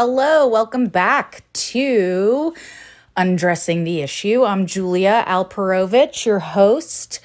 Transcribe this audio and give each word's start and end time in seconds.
Hello, 0.00 0.46
welcome 0.46 0.86
back 0.86 1.42
to 1.54 2.54
Undressing 3.16 3.82
the 3.82 4.00
Issue. 4.00 4.44
I'm 4.44 4.64
Julia 4.64 5.24
Alperovich, 5.26 6.24
your 6.24 6.38
host. 6.38 7.18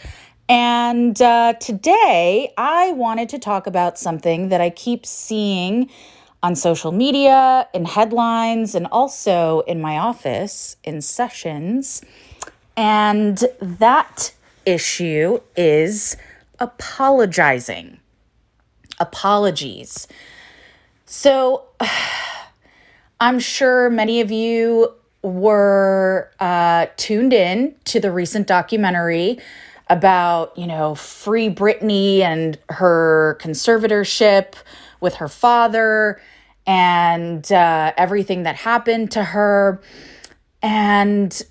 And 0.50 1.22
uh, 1.22 1.54
today 1.60 2.52
I 2.58 2.94
wanted 2.94 3.30
to 3.30 3.38
talk 3.38 3.68
about 3.68 4.00
something 4.00 4.50
that 4.50 4.60
I 4.60 4.72
keep 4.72 5.06
seeing 5.06 5.88
on 6.42 6.56
social 6.56 6.92
media, 6.92 7.68
in 7.76 7.86
headlines, 7.86 8.74
and 8.74 8.88
also 8.88 9.60
in 9.68 9.80
my 9.80 10.00
office 10.00 10.76
in 10.84 11.04
sessions. 11.04 12.02
And 12.76 13.38
that 13.62 14.34
issue 14.66 15.42
is 15.56 16.18
apologizing. 16.58 18.00
Apologies. 19.00 20.08
So, 21.06 21.66
I'm 23.24 23.40
sure 23.40 23.90
many 23.90 24.20
of 24.20 24.32
you 24.32 24.92
were 25.22 26.30
uh, 26.42 26.88
tuned 26.98 27.32
in 27.32 27.74
to 27.86 28.02
the 28.02 28.12
recent 28.12 28.48
documentary 28.48 29.40
about, 29.90 30.58
you 30.58 30.68
know, 30.68 30.94
Free 30.94 31.50
Britney 31.50 32.20
and 32.20 32.60
her 32.68 33.38
conservatorship 33.40 34.56
with 35.00 35.16
her 35.16 35.30
father 35.30 36.20
and 36.68 37.50
uh, 37.50 37.94
everything 37.96 38.44
that 38.44 38.58
happened 38.58 39.12
to 39.12 39.24
her. 39.24 39.82
And 40.62 41.42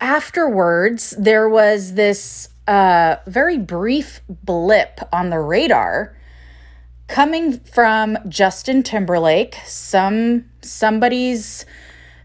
afterwards, 0.00 1.14
there 1.16 1.48
was 1.48 1.94
this 1.94 2.48
uh, 2.66 3.14
very 3.28 3.58
brief 3.58 4.22
blip 4.28 4.98
on 5.12 5.30
the 5.30 5.38
radar 5.38 6.16
coming 7.08 7.58
from 7.58 8.18
Justin 8.28 8.82
Timberlake, 8.82 9.56
some 9.64 10.46
somebody's 10.62 11.64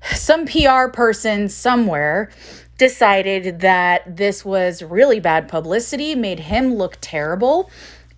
some 0.04 0.46
PR 0.46 0.88
person 0.88 1.50
somewhere 1.50 2.30
decided 2.78 3.60
that 3.62 4.18
this 4.18 4.46
was 4.46 4.84
really 4.84 5.20
bad 5.20 5.48
publicity, 5.48 6.16
made 6.16 6.42
him 6.42 6.76
look 6.76 6.98
terrible. 7.02 7.70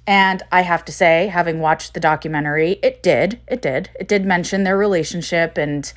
And 0.06 0.42
I 0.52 0.62
have 0.62 0.84
to 0.86 0.92
say, 0.92 1.28
having 1.28 1.60
watched 1.60 1.94
the 1.94 2.00
documentary, 2.00 2.80
it 2.84 3.02
did. 3.04 3.40
It 3.48 3.62
did. 3.62 3.90
It 4.00 4.08
did 4.08 4.26
mention 4.26 4.64
their 4.64 4.78
relationship 4.78 5.58
and 5.58 5.92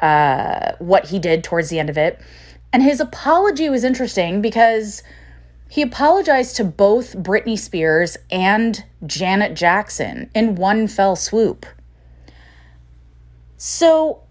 uh, 0.00 0.72
what 0.78 1.06
he 1.06 1.18
did 1.18 1.44
towards 1.44 1.68
the 1.68 1.78
end 1.78 1.90
of 1.90 1.98
it. 1.98 2.20
And 2.72 2.82
his 2.82 3.00
apology 3.00 3.68
was 3.68 3.84
interesting 3.84 4.40
because 4.40 5.02
he 5.70 5.82
apologized 5.82 6.56
to 6.56 6.64
both 6.64 7.16
Britney 7.16 7.56
Spears 7.56 8.16
and 8.28 8.84
Janet 9.06 9.54
Jackson 9.54 10.28
in 10.34 10.56
one 10.56 10.88
fell 10.88 11.14
swoop. 11.14 11.64
So, 13.56 14.24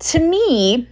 to 0.00 0.20
me, 0.20 0.86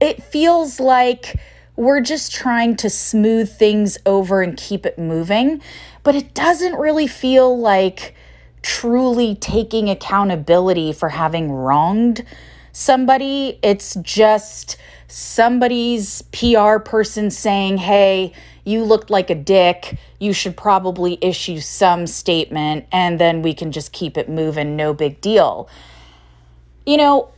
it 0.00 0.22
feels 0.22 0.78
like 0.78 1.40
we're 1.74 2.00
just 2.00 2.32
trying 2.32 2.76
to 2.76 2.88
smooth 2.88 3.50
things 3.50 3.98
over 4.06 4.42
and 4.42 4.56
keep 4.56 4.86
it 4.86 4.96
moving, 4.96 5.60
but 6.04 6.14
it 6.14 6.32
doesn't 6.32 6.76
really 6.76 7.08
feel 7.08 7.58
like 7.58 8.14
truly 8.62 9.34
taking 9.34 9.90
accountability 9.90 10.92
for 10.92 11.08
having 11.08 11.50
wronged 11.50 12.24
somebody. 12.76 13.58
It's 13.62 13.94
just 14.02 14.76
somebody's 15.08 16.20
PR 16.32 16.78
person 16.78 17.30
saying, 17.30 17.78
hey, 17.78 18.34
you 18.64 18.84
looked 18.84 19.08
like 19.08 19.30
a 19.30 19.34
dick. 19.34 19.96
You 20.20 20.34
should 20.34 20.58
probably 20.58 21.16
issue 21.22 21.60
some 21.60 22.06
statement 22.06 22.86
and 22.92 23.18
then 23.18 23.40
we 23.40 23.54
can 23.54 23.72
just 23.72 23.92
keep 23.92 24.18
it 24.18 24.28
moving. 24.28 24.76
No 24.76 24.92
big 24.92 25.22
deal. 25.22 25.70
You 26.84 26.98
know, 26.98 27.30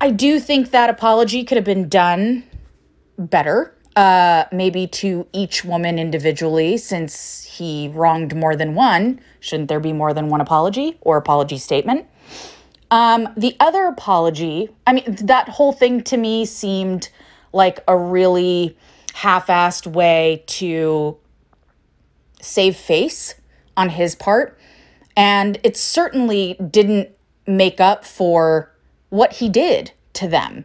I 0.00 0.10
do 0.10 0.40
think 0.40 0.72
that 0.72 0.90
apology 0.90 1.44
could 1.44 1.56
have 1.56 1.64
been 1.64 1.88
done 1.88 2.42
better, 3.16 3.74
uh, 3.94 4.44
maybe 4.50 4.88
to 4.88 5.28
each 5.32 5.64
woman 5.64 6.00
individually, 6.00 6.78
since 6.78 7.44
he 7.44 7.88
wronged 7.94 8.34
more 8.34 8.56
than 8.56 8.74
one. 8.74 9.20
Shouldn't 9.38 9.68
there 9.68 9.80
be 9.80 9.92
more 9.92 10.12
than 10.12 10.28
one 10.28 10.40
apology 10.40 10.98
or 11.00 11.16
apology 11.16 11.58
statement? 11.58 12.06
Um, 12.90 13.28
the 13.36 13.56
other 13.60 13.84
apology, 13.84 14.70
I 14.86 14.92
mean, 14.94 15.16
that 15.22 15.48
whole 15.48 15.72
thing 15.72 16.02
to 16.04 16.16
me 16.16 16.44
seemed 16.44 17.10
like 17.52 17.80
a 17.86 17.96
really 17.96 18.76
half 19.14 19.48
assed 19.48 19.86
way 19.86 20.44
to 20.46 21.16
save 22.40 22.76
face 22.76 23.34
on 23.76 23.90
his 23.90 24.14
part. 24.14 24.58
And 25.16 25.58
it 25.62 25.76
certainly 25.76 26.54
didn't 26.54 27.10
make 27.46 27.80
up 27.80 28.04
for 28.04 28.72
what 29.10 29.34
he 29.34 29.48
did 29.48 29.92
to 30.14 30.28
them. 30.28 30.64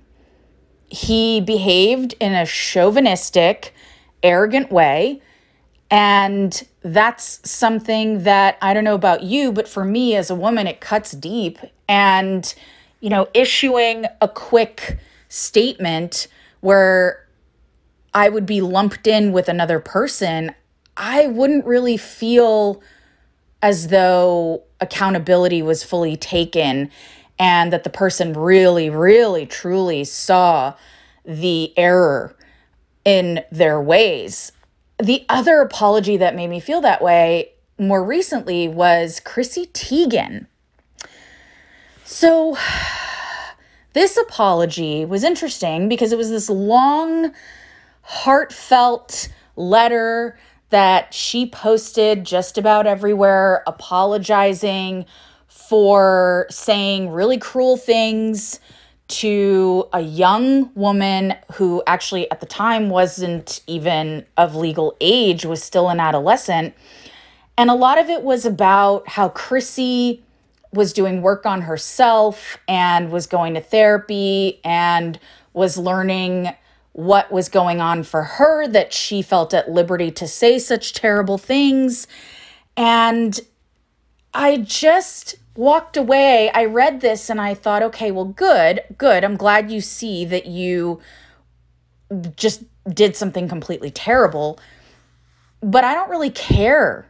He 0.89 1.41
behaved 1.41 2.13
in 2.19 2.33
a 2.33 2.45
chauvinistic, 2.45 3.73
arrogant 4.21 4.71
way 4.71 5.21
and 5.93 6.67
that's 6.81 7.39
something 7.47 8.23
that 8.23 8.57
I 8.63 8.73
don't 8.73 8.83
know 8.83 8.95
about 8.95 9.21
you, 9.21 9.51
but 9.51 9.67
for 9.67 9.85
me 9.85 10.15
as 10.15 10.31
a 10.31 10.35
woman, 10.35 10.65
it 10.65 10.81
cuts 10.81 11.11
deep. 11.11 11.59
And, 11.93 12.55
you 13.01 13.11
know, 13.11 13.27
issuing 13.35 14.07
a 14.19 14.27
quick 14.27 14.97
statement 15.29 16.27
where 16.61 17.27
I 18.15 18.29
would 18.29 18.47
be 18.47 18.61
lumped 18.61 19.05
in 19.05 19.31
with 19.31 19.47
another 19.47 19.79
person, 19.79 20.55
I 20.97 21.27
wouldn't 21.27 21.67
really 21.67 21.97
feel 21.97 22.81
as 23.61 23.89
though 23.89 24.63
accountability 24.81 25.61
was 25.61 25.83
fully 25.83 26.17
taken 26.17 26.89
and 27.37 27.71
that 27.71 27.83
the 27.83 27.91
person 27.91 28.33
really, 28.33 28.89
really, 28.89 29.45
truly 29.45 30.03
saw 30.03 30.73
the 31.23 31.77
error 31.77 32.35
in 33.05 33.43
their 33.51 33.79
ways. 33.79 34.51
The 34.97 35.27
other 35.29 35.61
apology 35.61 36.17
that 36.17 36.35
made 36.35 36.49
me 36.49 36.59
feel 36.59 36.81
that 36.81 37.03
way 37.03 37.51
more 37.77 38.03
recently 38.03 38.67
was 38.67 39.19
Chrissy 39.19 39.67
Teigen. 39.67 40.47
So, 42.05 42.57
this 43.93 44.17
apology 44.17 45.05
was 45.05 45.23
interesting 45.23 45.89
because 45.89 46.11
it 46.11 46.17
was 46.17 46.29
this 46.29 46.49
long, 46.49 47.33
heartfelt 48.01 49.29
letter 49.55 50.37
that 50.69 51.13
she 51.13 51.45
posted 51.45 52.25
just 52.25 52.57
about 52.57 52.87
everywhere, 52.87 53.63
apologizing 53.67 55.05
for 55.47 56.47
saying 56.49 57.09
really 57.11 57.37
cruel 57.37 57.77
things 57.77 58.59
to 59.07 59.87
a 59.93 60.01
young 60.01 60.73
woman 60.73 61.35
who 61.53 61.83
actually 61.85 62.29
at 62.31 62.39
the 62.39 62.45
time 62.45 62.89
wasn't 62.89 63.61
even 63.67 64.25
of 64.35 64.55
legal 64.55 64.95
age, 64.99 65.45
was 65.45 65.61
still 65.61 65.89
an 65.89 65.99
adolescent. 65.99 66.73
And 67.57 67.69
a 67.69 67.75
lot 67.75 67.99
of 67.99 68.09
it 68.09 68.23
was 68.23 68.45
about 68.45 69.07
how 69.07 69.29
Chrissy 69.29 70.23
was 70.73 70.91
doing 70.91 71.21
work 71.21 71.45
on 71.45 71.61
herself 71.61 72.57
and 72.67 73.11
was 73.11 73.27
going 73.27 73.53
to 73.53 73.61
therapy 73.61 74.59
and 74.65 75.19
was 75.53 75.77
learning 75.77 76.49
what 76.93 77.31
was 77.31 77.47
going 77.49 77.79
on 77.79 78.03
for 78.03 78.23
her 78.23 78.67
that 78.67 78.93
she 78.93 79.21
felt 79.21 79.53
at 79.53 79.69
liberty 79.69 80.11
to 80.11 80.27
say 80.27 80.59
such 80.59 80.93
terrible 80.93 81.37
things. 81.37 82.07
And 82.75 83.39
I 84.33 84.57
just 84.57 85.35
walked 85.55 85.95
away. 85.95 86.49
I 86.51 86.65
read 86.65 87.01
this 87.01 87.29
and 87.29 87.39
I 87.39 87.53
thought, 87.53 87.83
okay, 87.83 88.11
well, 88.11 88.25
good, 88.25 88.81
good. 88.97 89.23
I'm 89.23 89.37
glad 89.37 89.71
you 89.71 89.81
see 89.81 90.25
that 90.25 90.47
you 90.47 90.99
just 92.35 92.63
did 92.87 93.15
something 93.15 93.47
completely 93.47 93.91
terrible. 93.91 94.59
But 95.61 95.83
I 95.83 95.93
don't 95.93 96.09
really 96.09 96.31
care 96.31 97.07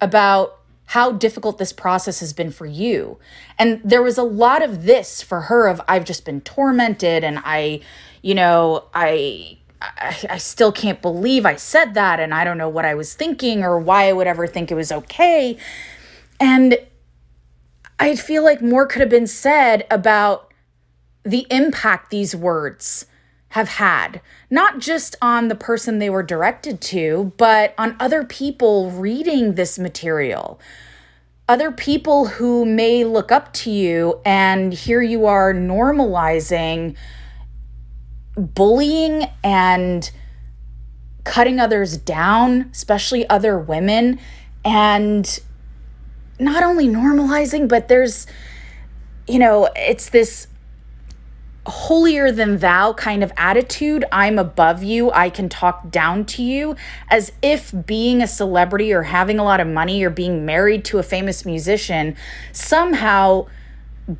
about 0.00 0.59
how 0.90 1.12
difficult 1.12 1.58
this 1.58 1.72
process 1.72 2.18
has 2.18 2.32
been 2.32 2.50
for 2.50 2.66
you. 2.66 3.16
And 3.60 3.80
there 3.84 4.02
was 4.02 4.18
a 4.18 4.24
lot 4.24 4.60
of 4.60 4.86
this 4.86 5.22
for 5.22 5.42
her 5.42 5.68
of 5.68 5.80
I've 5.86 6.04
just 6.04 6.24
been 6.24 6.40
tormented 6.40 7.22
and 7.22 7.40
I, 7.44 7.82
you 8.22 8.34
know, 8.34 8.86
I 8.92 9.58
I, 9.80 10.18
I 10.30 10.38
still 10.38 10.72
can't 10.72 11.00
believe 11.00 11.46
I 11.46 11.54
said 11.54 11.94
that 11.94 12.18
and 12.18 12.34
I 12.34 12.42
don't 12.42 12.58
know 12.58 12.68
what 12.68 12.84
I 12.84 12.94
was 12.94 13.14
thinking 13.14 13.62
or 13.62 13.78
why 13.78 14.08
I 14.08 14.12
would 14.12 14.26
ever 14.26 14.48
think 14.48 14.72
it 14.72 14.74
was 14.74 14.90
okay. 14.90 15.56
And 16.40 16.76
I 18.00 18.16
feel 18.16 18.42
like 18.42 18.60
more 18.60 18.84
could 18.84 19.00
have 19.00 19.08
been 19.08 19.28
said 19.28 19.86
about 19.92 20.52
the 21.22 21.46
impact 21.50 22.10
these 22.10 22.34
words 22.34 23.06
have 23.50 23.68
had, 23.68 24.20
not 24.48 24.78
just 24.78 25.16
on 25.20 25.48
the 25.48 25.54
person 25.54 25.98
they 25.98 26.10
were 26.10 26.22
directed 26.22 26.80
to, 26.80 27.32
but 27.36 27.74
on 27.76 27.96
other 27.98 28.24
people 28.24 28.90
reading 28.90 29.54
this 29.54 29.78
material. 29.78 30.60
Other 31.48 31.72
people 31.72 32.26
who 32.26 32.64
may 32.64 33.04
look 33.04 33.32
up 33.32 33.52
to 33.54 33.70
you, 33.70 34.20
and 34.24 34.72
here 34.72 35.02
you 35.02 35.26
are 35.26 35.52
normalizing 35.52 36.96
bullying 38.36 39.24
and 39.42 40.10
cutting 41.24 41.58
others 41.58 41.96
down, 41.96 42.70
especially 42.72 43.28
other 43.28 43.58
women. 43.58 44.20
And 44.64 45.40
not 46.38 46.62
only 46.62 46.86
normalizing, 46.86 47.68
but 47.68 47.88
there's 47.88 48.26
you 49.30 49.38
know, 49.38 49.68
it's 49.76 50.10
this 50.10 50.48
holier 51.66 52.32
than 52.32 52.58
thou 52.58 52.92
kind 52.92 53.22
of 53.22 53.32
attitude. 53.36 54.04
I'm 54.10 54.38
above 54.38 54.82
you. 54.82 55.10
I 55.12 55.30
can 55.30 55.48
talk 55.48 55.90
down 55.90 56.24
to 56.26 56.42
you 56.42 56.74
as 57.10 57.32
if 57.42 57.74
being 57.86 58.22
a 58.22 58.26
celebrity 58.26 58.92
or 58.92 59.02
having 59.02 59.38
a 59.38 59.44
lot 59.44 59.60
of 59.60 59.66
money 59.66 60.02
or 60.02 60.10
being 60.10 60.46
married 60.46 60.84
to 60.86 60.98
a 60.98 61.02
famous 61.02 61.44
musician 61.44 62.16
somehow 62.52 63.46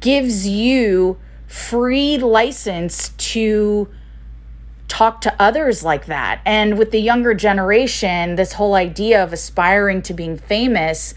gives 0.00 0.46
you 0.46 1.18
free 1.46 2.18
license 2.18 3.08
to 3.10 3.88
talk 4.86 5.20
to 5.22 5.34
others 5.40 5.82
like 5.82 6.06
that. 6.06 6.40
And 6.44 6.76
with 6.76 6.90
the 6.90 7.00
younger 7.00 7.32
generation, 7.32 8.36
this 8.36 8.54
whole 8.54 8.74
idea 8.74 9.22
of 9.22 9.32
aspiring 9.32 10.02
to 10.02 10.14
being 10.14 10.36
famous, 10.36 11.14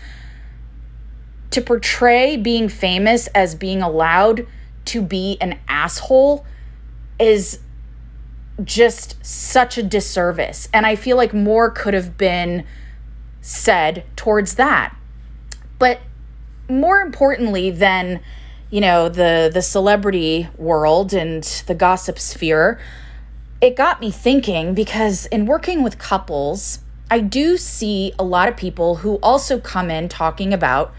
to 1.49 1.61
portray 1.61 2.37
being 2.37 2.69
famous 2.69 3.27
as 3.27 3.55
being 3.55 3.81
allowed 3.81 4.47
to 4.85 5.01
be 5.01 5.37
an 5.41 5.59
asshole 5.67 6.45
is 7.19 7.59
just 8.63 9.23
such 9.25 9.77
a 9.77 9.83
disservice. 9.83 10.69
And 10.73 10.85
I 10.85 10.95
feel 10.95 11.17
like 11.17 11.33
more 11.33 11.69
could 11.69 11.93
have 11.93 12.17
been 12.17 12.65
said 13.41 14.05
towards 14.15 14.55
that. 14.55 14.95
But 15.79 16.01
more 16.69 16.99
importantly 16.99 17.71
than, 17.71 18.21
you 18.69 18.81
know, 18.81 19.09
the 19.09 19.49
the 19.53 19.61
celebrity 19.61 20.47
world 20.57 21.13
and 21.13 21.43
the 21.67 21.75
gossip 21.75 22.19
sphere, 22.19 22.79
it 23.59 23.75
got 23.75 24.01
me 24.01 24.11
thinking 24.11 24.73
because 24.73 25.25
in 25.27 25.45
working 25.45 25.83
with 25.83 25.97
couples, 25.97 26.79
I 27.09 27.19
do 27.19 27.57
see 27.57 28.13
a 28.17 28.23
lot 28.23 28.49
of 28.49 28.57
people 28.57 28.97
who 28.97 29.19
also 29.21 29.59
come 29.59 29.89
in 29.89 30.09
talking 30.09 30.53
about 30.53 30.93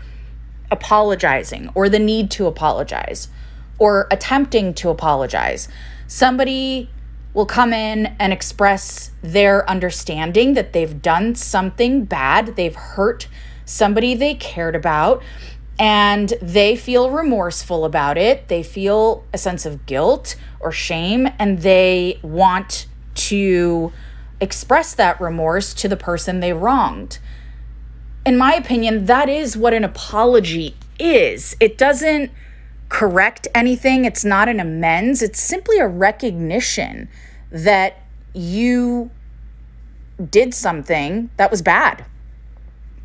apologizing 0.71 1.71
or 1.75 1.89
the 1.89 1.99
need 1.99 2.31
to 2.33 2.47
apologize 2.47 3.29
or 3.79 4.07
attempting 4.11 4.75
to 4.75 4.89
apologize. 4.91 5.69
Somebody 6.07 6.91
will 7.33 7.47
come 7.47 7.73
in 7.73 8.15
and 8.19 8.33
express 8.33 9.11
their 9.23 9.69
understanding 9.69 10.55
that 10.55 10.73
they've 10.73 11.03
done 11.03 11.35
something 11.35 12.05
bad, 12.05 12.55
they've 12.57 12.77
hurt 12.77 13.27
somebody 13.65 14.15
they 14.15 14.35
cared 14.35 14.77
about, 14.77 15.23
and 15.79 16.35
they 16.41 16.77
feel 16.77 17.11
remorseful 17.11 17.85
about 17.85 18.17
it. 18.17 18.47
They 18.47 18.63
feel 18.63 19.25
a 19.33 19.39
sense 19.39 19.67
of 19.67 19.87
guilt 19.87 20.37
or 20.61 20.71
shame, 20.71 21.29
and 21.39 21.61
they 21.61 22.21
want 22.23 22.87
to 23.15 23.93
express 24.41 24.95
that 24.95 25.21
remorse 25.21 25.75
to 25.75 25.89
the 25.89 25.97
person 25.97 26.41
they 26.41 26.53
wronged. 26.53 27.19
In 28.25 28.37
my 28.37 28.55
opinion, 28.55 29.07
that 29.07 29.29
is 29.29 29.57
what 29.57 29.75
an 29.75 29.85
apology 29.85 30.77
is. 30.99 31.57
It 31.61 31.77
doesn't 31.77 32.31
correct 32.95 33.49
anything, 33.57 34.05
it's 34.05 34.25
not 34.25 34.49
an 34.49 34.61
amends, 34.61 35.21
it's 35.21 35.41
simply 35.41 35.79
a 35.79 35.89
recognition 35.89 37.09
that 37.51 38.01
you 38.33 39.11
did 40.31 40.55
something 40.55 41.29
that 41.37 41.51
was 41.51 41.61
bad. 41.61 42.05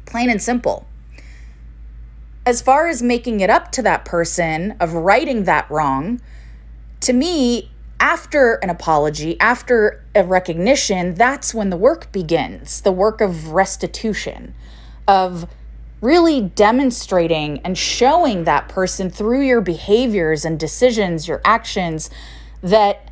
Plain 0.06 0.30
and 0.30 0.40
simple. 0.40 0.86
As 2.46 2.62
far 2.62 2.86
as 2.86 3.02
making 3.02 3.40
it 3.40 3.50
up 3.50 3.72
to 3.72 3.82
that 3.82 4.06
person, 4.06 4.76
of 4.80 4.94
righting 4.94 5.46
that 5.46 5.70
wrong, 5.72 6.22
to 7.00 7.12
me, 7.12 7.72
after 8.00 8.60
an 8.62 8.70
apology, 8.70 9.40
after 9.40 10.06
a 10.14 10.24
recognition, 10.24 11.16
that's 11.16 11.52
when 11.52 11.72
the 11.72 11.78
work 11.78 12.12
begins 12.12 12.82
the 12.82 12.92
work 12.92 13.22
of 13.22 13.54
restitution, 13.54 14.54
of 15.08 15.50
really 16.02 16.42
demonstrating 16.42 17.60
and 17.60 17.78
showing 17.78 18.46
that 18.46 18.70
person 18.70 19.10
through 19.10 19.42
your 19.42 19.62
behaviors 19.62 20.46
and 20.46 20.60
decisions, 20.60 21.28
your 21.28 21.42
actions, 21.44 22.10
that 22.62 23.10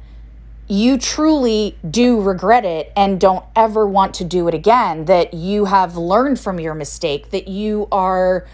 you 0.70 0.98
truly 0.98 1.78
do 1.90 2.20
regret 2.20 2.66
it 2.66 2.92
and 2.96 3.20
don't 3.20 3.46
ever 3.56 3.88
want 3.88 4.14
to 4.14 4.24
do 4.24 4.48
it 4.48 4.54
again, 4.54 5.06
that 5.06 5.34
you 5.34 5.66
have 5.66 5.96
learned 5.96 6.40
from 6.40 6.60
your 6.60 6.74
mistake, 6.74 7.30
that 7.32 7.48
you 7.48 7.88
are 7.92 8.46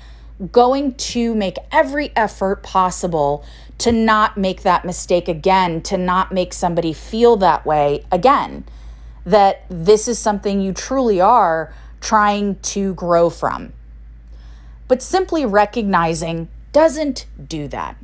going 0.52 0.94
to 0.96 1.34
make 1.34 1.58
every 1.72 2.12
effort 2.16 2.64
possible 2.64 3.44
to 3.78 3.92
not 3.92 4.38
make 4.38 4.62
that 4.62 4.86
mistake 4.86 5.28
again, 5.28 5.82
to 5.82 5.98
not 5.98 6.32
make 6.32 6.54
somebody 6.54 6.94
feel 6.94 7.36
that 7.38 7.66
way 7.66 8.06
again, 8.12 8.64
that 9.26 9.66
this 9.70 10.08
is 10.08 10.20
something 10.20 10.62
you 10.62 10.74
truly 10.74 11.20
are 11.20 11.74
trying 12.02 12.56
to 12.60 12.94
grow 12.94 13.30
from. 13.30 13.74
But 14.88 15.02
simply 15.02 15.46
recognizing 15.46 16.50
doesn't 16.72 17.26
do 17.48 17.68
that. 17.70 17.98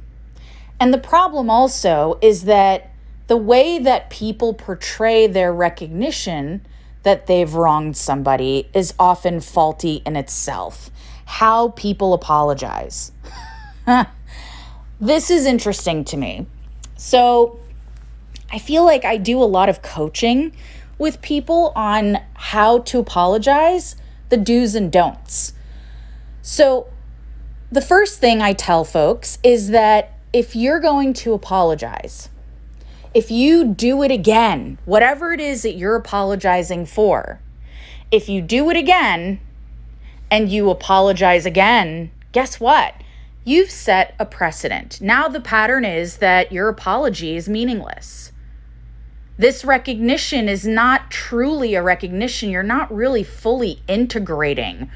And 0.80 0.94
the 0.94 0.98
problem 0.98 1.50
also 1.50 2.18
is 2.22 2.46
that 2.46 2.92
the 3.28 3.38
way 3.38 3.78
that 3.78 4.10
people 4.10 4.54
portray 4.54 5.28
their 5.28 5.54
recognition 5.54 6.66
that 7.04 7.28
they've 7.28 7.54
wronged 7.54 7.96
somebody 7.96 8.70
is 8.74 8.94
often 8.98 9.40
faulty 9.40 10.02
in 10.06 10.16
itself. 10.16 10.90
How 11.26 11.70
people 11.70 12.14
apologize. 12.14 13.12
this 15.00 15.30
is 15.30 15.46
interesting 15.46 16.04
to 16.06 16.18
me. 16.18 16.48
So, 16.98 17.60
I 18.52 18.58
feel 18.58 18.84
like 18.84 19.06
I 19.06 19.18
do 19.18 19.42
a 19.42 19.46
lot 19.46 19.70
of 19.70 19.82
coaching 19.82 20.54
with 20.98 21.22
people 21.22 21.72
on 21.76 22.18
how 22.34 22.80
to 22.80 23.00
apologize, 23.00 23.96
the 24.30 24.38
do's 24.38 24.76
and 24.76 24.92
don'ts. 24.92 25.54
So, 26.42 26.88
the 27.72 27.82
first 27.82 28.20
thing 28.20 28.42
I 28.42 28.54
tell 28.54 28.84
folks 28.84 29.38
is 29.44 29.70
that 29.70 30.14
if 30.34 30.56
you're 30.56 30.80
going 30.80 31.14
to 31.14 31.34
apologize, 31.34 32.30
if 33.14 33.30
you 33.30 33.66
do 33.66 34.04
it 34.04 34.12
again, 34.12 34.78
whatever 34.86 35.34
it 35.34 35.40
is 35.40 35.64
that 35.64 35.76
you're 35.76 35.96
apologizing 35.96 36.86
for, 36.86 37.40
if 38.12 38.30
you 38.30 38.42
do 38.42 38.70
it 38.70 38.78
again 38.78 39.40
and 40.32 40.50
you 40.50 40.70
apologize 40.70 41.46
again, 41.46 42.12
guess 42.32 42.60
what? 42.60 42.96
You've 43.44 43.72
set 43.72 44.16
a 44.20 44.26
precedent. 44.26 45.02
Now 45.02 45.28
the 45.28 45.42
pattern 45.42 45.86
is 45.86 46.18
that 46.18 46.52
your 46.52 46.70
apology 46.70 47.36
is 47.36 47.50
meaningless. 47.50 48.32
This 49.38 49.64
recognition 49.64 50.50
is 50.50 50.68
not 50.68 51.10
truly 51.10 51.74
a 51.74 51.82
recognition. 51.82 52.50
You're 52.50 52.62
not 52.62 52.94
really 52.94 53.24
fully 53.24 53.82
integrating 53.88 54.92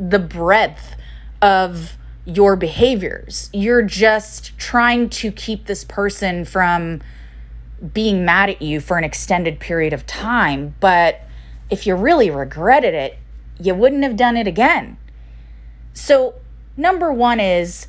the 0.00 0.18
breadth 0.18 0.96
of 1.42 1.96
your 2.24 2.56
behaviors. 2.56 3.50
You're 3.52 3.82
just 3.82 4.56
trying 4.58 5.10
to 5.10 5.30
keep 5.30 5.66
this 5.66 5.84
person 5.84 6.44
from 6.44 7.02
being 7.92 8.24
mad 8.24 8.50
at 8.50 8.62
you 8.62 8.80
for 8.80 8.98
an 8.98 9.04
extended 9.04 9.60
period 9.60 9.92
of 9.92 10.06
time. 10.06 10.74
But 10.80 11.20
if 11.68 11.86
you 11.86 11.94
really 11.94 12.30
regretted 12.30 12.94
it, 12.94 13.18
you 13.60 13.74
wouldn't 13.74 14.02
have 14.02 14.16
done 14.16 14.36
it 14.36 14.46
again. 14.46 14.96
So, 15.92 16.34
number 16.76 17.12
one 17.12 17.40
is 17.40 17.88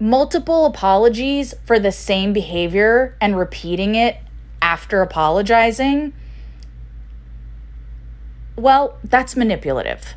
multiple 0.00 0.66
apologies 0.66 1.54
for 1.64 1.78
the 1.78 1.92
same 1.92 2.32
behavior 2.32 3.16
and 3.20 3.36
repeating 3.36 3.94
it 3.94 4.16
after 4.62 5.02
apologizing 5.02 6.12
well, 8.60 8.98
that's 9.02 9.36
manipulative. 9.36 10.14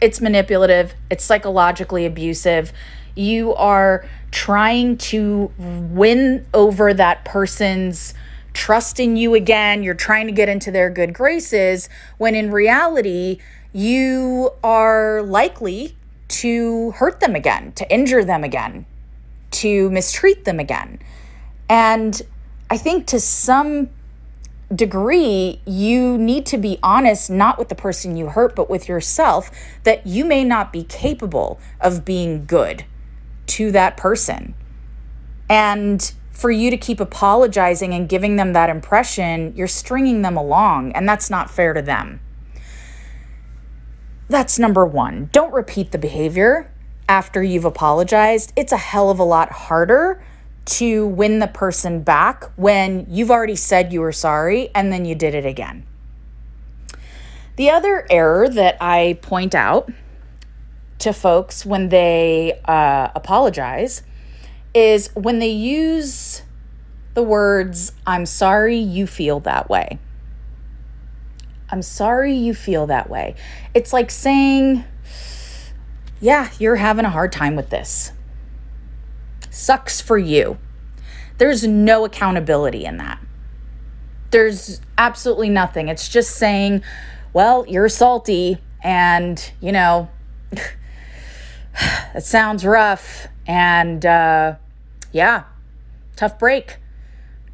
It's 0.00 0.20
manipulative, 0.20 0.94
it's 1.10 1.24
psychologically 1.24 2.04
abusive. 2.04 2.72
You 3.14 3.54
are 3.54 4.06
trying 4.30 4.98
to 4.98 5.50
win 5.58 6.46
over 6.52 6.92
that 6.92 7.24
person's 7.24 8.12
trust 8.52 9.00
in 9.00 9.16
you 9.16 9.34
again. 9.34 9.82
You're 9.82 9.94
trying 9.94 10.26
to 10.26 10.32
get 10.32 10.48
into 10.48 10.70
their 10.70 10.90
good 10.90 11.14
graces 11.14 11.88
when 12.18 12.34
in 12.34 12.50
reality, 12.50 13.38
you 13.72 14.50
are 14.62 15.22
likely 15.22 15.96
to 16.28 16.90
hurt 16.92 17.20
them 17.20 17.34
again, 17.34 17.72
to 17.72 17.90
injure 17.92 18.24
them 18.24 18.44
again, 18.44 18.86
to 19.52 19.90
mistreat 19.90 20.44
them 20.44 20.58
again. 20.58 20.98
And 21.68 22.20
I 22.70 22.76
think 22.76 23.06
to 23.08 23.20
some 23.20 23.90
degree, 24.74 25.60
you 25.64 26.18
need 26.18 26.46
to 26.46 26.58
be 26.58 26.78
honest, 26.82 27.30
not 27.30 27.58
with 27.58 27.68
the 27.68 27.74
person 27.74 28.16
you 28.16 28.28
hurt, 28.28 28.56
but 28.56 28.68
with 28.68 28.88
yourself, 28.88 29.50
that 29.84 30.06
you 30.06 30.24
may 30.24 30.44
not 30.44 30.72
be 30.72 30.82
capable 30.82 31.60
of 31.80 32.04
being 32.04 32.46
good 32.46 32.84
to 33.46 33.70
that 33.72 33.96
person. 33.96 34.54
And 35.48 36.12
for 36.32 36.50
you 36.50 36.70
to 36.70 36.76
keep 36.76 37.00
apologizing 37.00 37.94
and 37.94 38.08
giving 38.08 38.36
them 38.36 38.52
that 38.52 38.68
impression, 38.68 39.54
you're 39.56 39.68
stringing 39.68 40.22
them 40.22 40.36
along, 40.36 40.92
and 40.92 41.08
that's 41.08 41.30
not 41.30 41.50
fair 41.50 41.72
to 41.72 41.80
them. 41.80 42.20
That's 44.28 44.58
number 44.58 44.84
one. 44.84 45.30
Don't 45.32 45.52
repeat 45.52 45.92
the 45.92 45.98
behavior 45.98 46.70
after 47.08 47.42
you've 47.42 47.64
apologized. 47.64 48.52
It's 48.56 48.72
a 48.72 48.76
hell 48.76 49.08
of 49.08 49.20
a 49.20 49.24
lot 49.24 49.52
harder 49.52 50.20
to 50.66 51.06
win 51.06 51.38
the 51.38 51.46
person 51.46 52.02
back 52.02 52.44
when 52.56 53.06
you've 53.08 53.30
already 53.30 53.56
said 53.56 53.92
you 53.92 54.00
were 54.00 54.12
sorry 54.12 54.68
and 54.74 54.92
then 54.92 55.04
you 55.04 55.14
did 55.14 55.34
it 55.34 55.46
again. 55.46 55.86
The 57.56 57.70
other 57.70 58.06
error 58.10 58.48
that 58.48 58.76
I 58.80 59.18
point 59.22 59.54
out 59.54 59.90
to 60.98 61.12
folks 61.12 61.64
when 61.64 61.88
they 61.88 62.60
uh, 62.64 63.08
apologize 63.14 64.02
is 64.74 65.08
when 65.14 65.38
they 65.38 65.50
use 65.50 66.42
the 67.14 67.22
words, 67.22 67.92
I'm 68.06 68.26
sorry 68.26 68.76
you 68.76 69.06
feel 69.06 69.40
that 69.40 69.70
way. 69.70 69.98
I'm 71.70 71.82
sorry 71.82 72.34
you 72.34 72.54
feel 72.54 72.86
that 72.86 73.08
way. 73.08 73.34
It's 73.72 73.92
like 73.92 74.10
saying, 74.10 74.84
Yeah, 76.20 76.50
you're 76.58 76.76
having 76.76 77.04
a 77.04 77.10
hard 77.10 77.32
time 77.32 77.56
with 77.56 77.70
this. 77.70 78.12
Sucks 79.56 80.02
for 80.02 80.18
you. 80.18 80.58
There's 81.38 81.66
no 81.66 82.04
accountability 82.04 82.84
in 82.84 82.98
that. 82.98 83.18
There's 84.30 84.82
absolutely 84.98 85.48
nothing. 85.48 85.88
It's 85.88 86.10
just 86.10 86.36
saying, 86.36 86.82
Well, 87.32 87.64
you're 87.66 87.88
salty, 87.88 88.58
and, 88.84 89.50
you 89.62 89.72
know, 89.72 90.10
it 90.52 92.22
sounds 92.22 92.66
rough. 92.66 93.28
And 93.46 94.04
uh, 94.04 94.56
yeah, 95.10 95.44
tough 96.16 96.38
break. 96.38 96.76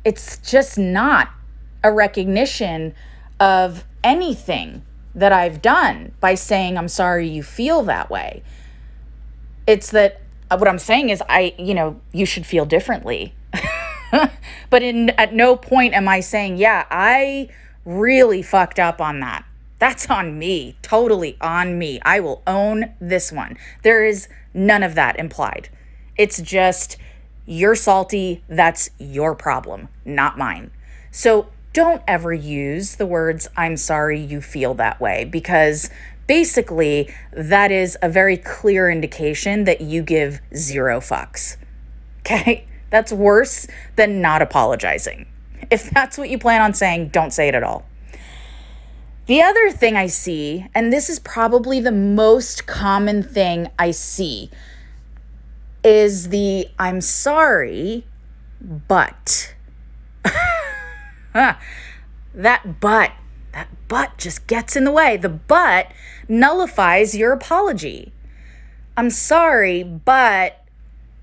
It's 0.04 0.38
just 0.38 0.76
not 0.76 1.30
a 1.84 1.92
recognition 1.92 2.94
of 3.38 3.84
anything 4.02 4.82
that 5.14 5.32
I've 5.32 5.62
done 5.62 6.14
by 6.18 6.34
saying, 6.34 6.76
I'm 6.76 6.88
sorry 6.88 7.28
you 7.28 7.44
feel 7.44 7.84
that 7.84 8.10
way. 8.10 8.42
It's 9.68 9.92
that 9.92 10.21
Uh, 10.52 10.56
what 10.58 10.68
I'm 10.68 10.78
saying 10.78 11.08
is, 11.08 11.22
I, 11.30 11.54
you 11.58 11.72
know, 11.72 11.98
you 12.12 12.26
should 12.26 12.44
feel 12.44 12.66
differently. 12.66 13.34
but 14.70 14.82
in 14.82 15.08
at 15.10 15.32
no 15.32 15.56
point 15.56 15.94
am 15.94 16.06
I 16.06 16.20
saying, 16.20 16.58
yeah, 16.58 16.84
I 16.90 17.48
really 17.86 18.42
fucked 18.42 18.78
up 18.78 19.00
on 19.00 19.20
that. 19.20 19.46
That's 19.78 20.10
on 20.10 20.38
me, 20.38 20.76
totally 20.82 21.38
on 21.40 21.78
me. 21.78 22.00
I 22.02 22.20
will 22.20 22.42
own 22.46 22.92
this 23.00 23.32
one. 23.32 23.56
There 23.82 24.04
is 24.04 24.28
none 24.52 24.82
of 24.82 24.94
that 24.94 25.18
implied. 25.18 25.70
It's 26.18 26.42
just, 26.42 26.98
you're 27.46 27.74
salty, 27.74 28.44
that's 28.46 28.90
your 28.98 29.34
problem, 29.34 29.88
not 30.04 30.36
mine. 30.36 30.70
So 31.10 31.48
don't 31.72 32.02
ever 32.06 32.34
use 32.34 32.96
the 32.96 33.06
words, 33.06 33.48
I'm 33.56 33.78
sorry 33.78 34.20
you 34.20 34.42
feel 34.42 34.74
that 34.74 35.00
way, 35.00 35.24
because 35.24 35.88
basically 36.26 37.12
that 37.32 37.70
is 37.70 37.96
a 38.02 38.08
very 38.08 38.36
clear 38.36 38.90
indication 38.90 39.64
that 39.64 39.80
you 39.80 40.02
give 40.02 40.40
zero 40.54 41.00
fucks. 41.00 41.56
Okay? 42.20 42.66
That's 42.90 43.12
worse 43.12 43.66
than 43.96 44.20
not 44.20 44.42
apologizing. 44.42 45.26
If 45.70 45.88
that's 45.90 46.18
what 46.18 46.28
you 46.28 46.38
plan 46.38 46.60
on 46.60 46.74
saying, 46.74 47.08
don't 47.08 47.32
say 47.32 47.48
it 47.48 47.54
at 47.54 47.62
all. 47.62 47.86
The 49.26 49.40
other 49.40 49.70
thing 49.70 49.96
I 49.96 50.08
see, 50.08 50.66
and 50.74 50.92
this 50.92 51.08
is 51.08 51.20
probably 51.20 51.78
the 51.80 51.92
most 51.92 52.66
common 52.66 53.22
thing 53.22 53.68
I 53.78 53.92
see, 53.92 54.50
is 55.84 56.28
the 56.28 56.68
I'm 56.78 57.00
sorry, 57.00 58.04
but. 58.60 59.54
that 61.32 61.60
but, 62.80 63.12
that 63.52 63.68
but 63.88 64.18
just 64.18 64.46
gets 64.46 64.76
in 64.76 64.84
the 64.84 64.90
way. 64.90 65.16
The 65.16 65.28
but 65.28 65.92
nullifies 66.28 67.16
your 67.16 67.32
apology. 67.32 68.12
I'm 68.96 69.10
sorry, 69.10 69.82
but 69.82 70.64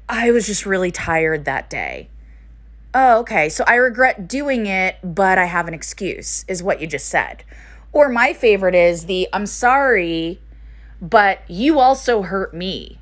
I 0.07 0.31
was 0.31 0.47
just 0.47 0.65
really 0.65 0.91
tired 0.91 1.45
that 1.45 1.69
day. 1.69 2.09
Oh, 2.93 3.19
okay. 3.19 3.49
So 3.49 3.63
I 3.67 3.75
regret 3.75 4.27
doing 4.27 4.65
it, 4.65 4.97
but 5.03 5.37
I 5.37 5.45
have 5.45 5.67
an 5.67 5.73
excuse, 5.73 6.45
is 6.47 6.63
what 6.63 6.81
you 6.81 6.87
just 6.87 7.07
said. 7.07 7.43
Or 7.91 8.09
my 8.09 8.33
favorite 8.33 8.75
is 8.75 9.05
the 9.05 9.27
I'm 9.31 9.45
sorry, 9.45 10.39
but 11.01 11.41
you 11.47 11.79
also 11.79 12.23
hurt 12.23 12.53
me. 12.53 12.99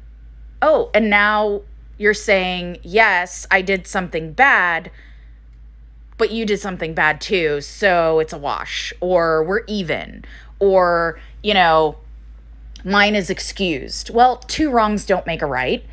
Oh, 0.62 0.90
and 0.94 1.10
now 1.10 1.62
you're 1.98 2.14
saying, 2.14 2.78
yes, 2.84 3.48
I 3.50 3.62
did 3.62 3.88
something 3.88 4.34
bad, 4.34 4.92
but 6.18 6.32
you 6.32 6.46
did 6.46 6.60
something 6.60 6.94
bad 6.94 7.22
too. 7.22 7.62
So 7.62 8.20
it's 8.20 8.34
a 8.34 8.38
wash, 8.38 8.94
or 9.00 9.44
we're 9.44 9.64
even, 9.68 10.26
or, 10.60 11.20
you 11.44 11.54
know, 11.54 11.98
mine 12.84 13.16
is 13.16 13.30
excused. 13.30 14.10
Well, 14.10 14.38
two 14.38 14.70
wrongs 14.70 15.06
don't 15.06 15.26
make 15.26 15.42
a 15.42 15.46
right. 15.46 15.84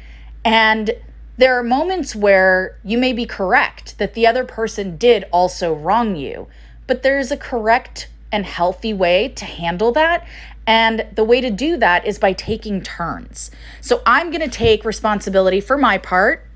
And 0.45 0.93
there 1.37 1.59
are 1.59 1.63
moments 1.63 2.15
where 2.15 2.79
you 2.85 2.97
may 2.97 3.13
be 3.13 3.27
correct 3.27 3.99
that 3.99 4.15
the 4.15 4.27
other 4.27 4.45
person 4.45 4.97
did 4.97 5.25
also 5.33 5.75
wrong 5.75 6.17
you, 6.17 6.47
but 6.87 7.03
there's 7.03 7.31
a 7.31 7.37
correct 7.37 8.09
and 8.31 8.47
healthy 8.47 8.93
way 8.93 9.29
to 9.29 9.45
handle 9.45 9.93
that. 9.93 10.27
And 10.67 11.07
the 11.15 11.25
way 11.25 11.41
to 11.41 11.51
do 11.51 11.77
that 11.77 12.07
is 12.07 12.19
by 12.19 12.33
taking 12.33 12.83
turns. 12.83 13.51
So 13.81 14.03
I'm 14.07 14.31
going 14.31 14.41
to 14.41 14.49
take 14.49 14.85
responsibility 14.85 15.61
for 15.61 15.77
my 15.77 15.99
part 15.99 16.47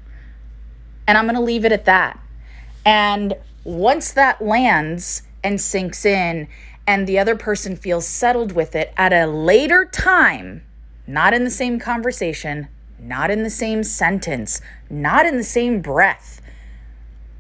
and 1.07 1.19
I'm 1.19 1.25
going 1.25 1.35
to 1.35 1.41
leave 1.41 1.65
it 1.65 1.73
at 1.73 1.85
that. 1.85 2.19
And 2.85 3.35
once 3.69 4.13
that 4.13 4.43
lands 4.43 5.23
and 5.45 5.61
sinks 5.61 6.07
in, 6.07 6.49
and 6.87 7.07
the 7.07 7.19
other 7.19 7.37
person 7.37 7.77
feels 7.77 8.07
settled 8.07 8.53
with 8.53 8.75
it 8.75 8.93
at 8.97 9.13
a 9.13 9.27
later 9.27 9.85
time, 9.85 10.63
not 11.07 11.35
in 11.35 11.45
the 11.45 11.51
same 11.51 11.79
conversation, 11.79 12.69
not 12.99 13.31
in 13.31 13.43
the 13.43 13.51
same 13.51 13.85
sentence, 13.85 14.63
not 14.89 15.27
in 15.27 15.37
the 15.37 15.45
same 15.45 15.83
breath, 15.83 16.41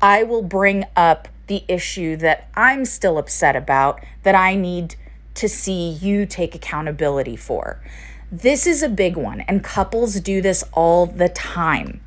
I 0.03 0.23
will 0.23 0.43
bring 0.43 0.85
up 0.95 1.29
the 1.47 1.65
issue 1.67 2.15
that 2.17 2.51
I'm 2.55 2.85
still 2.85 3.17
upset 3.17 3.57
about 3.57 4.05
that 4.23 4.35
I 4.35 4.55
need 4.55 4.97
to 5.35 5.49
see 5.49 5.89
you 5.89 6.27
take 6.27 6.55
accountability 6.55 7.37
for. 7.37 7.83
This 8.31 8.67
is 8.67 8.83
a 8.83 8.89
big 8.89 9.17
one, 9.17 9.41
and 9.43 9.65
couples 9.65 10.21
do 10.21 10.43
this 10.43 10.63
all 10.75 11.07
the 11.07 11.31
time 11.31 12.03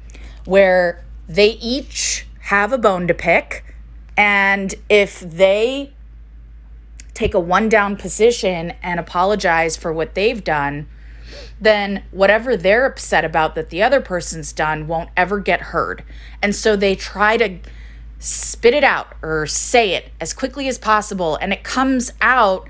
where 0.45 1.03
they 1.27 1.53
each 1.53 2.27
have 2.41 2.71
a 2.71 2.77
bone 2.77 3.07
to 3.07 3.15
pick. 3.15 3.65
And 4.21 4.75
if 4.87 5.19
they 5.19 5.93
take 7.15 7.33
a 7.33 7.39
one 7.39 7.69
down 7.69 7.97
position 7.97 8.71
and 8.83 8.99
apologize 8.99 9.75
for 9.75 9.91
what 9.91 10.13
they've 10.13 10.43
done, 10.43 10.87
then 11.59 12.03
whatever 12.11 12.55
they're 12.55 12.85
upset 12.85 13.25
about 13.25 13.55
that 13.55 13.71
the 13.71 13.81
other 13.81 13.99
person's 13.99 14.53
done 14.53 14.85
won't 14.85 15.09
ever 15.17 15.39
get 15.39 15.59
heard. 15.59 16.03
And 16.39 16.55
so 16.55 16.75
they 16.75 16.95
try 16.95 17.35
to 17.37 17.57
spit 18.19 18.75
it 18.75 18.83
out 18.83 19.07
or 19.23 19.47
say 19.47 19.95
it 19.95 20.11
as 20.21 20.33
quickly 20.33 20.67
as 20.67 20.77
possible. 20.77 21.35
And 21.37 21.51
it 21.51 21.63
comes 21.63 22.13
out 22.21 22.69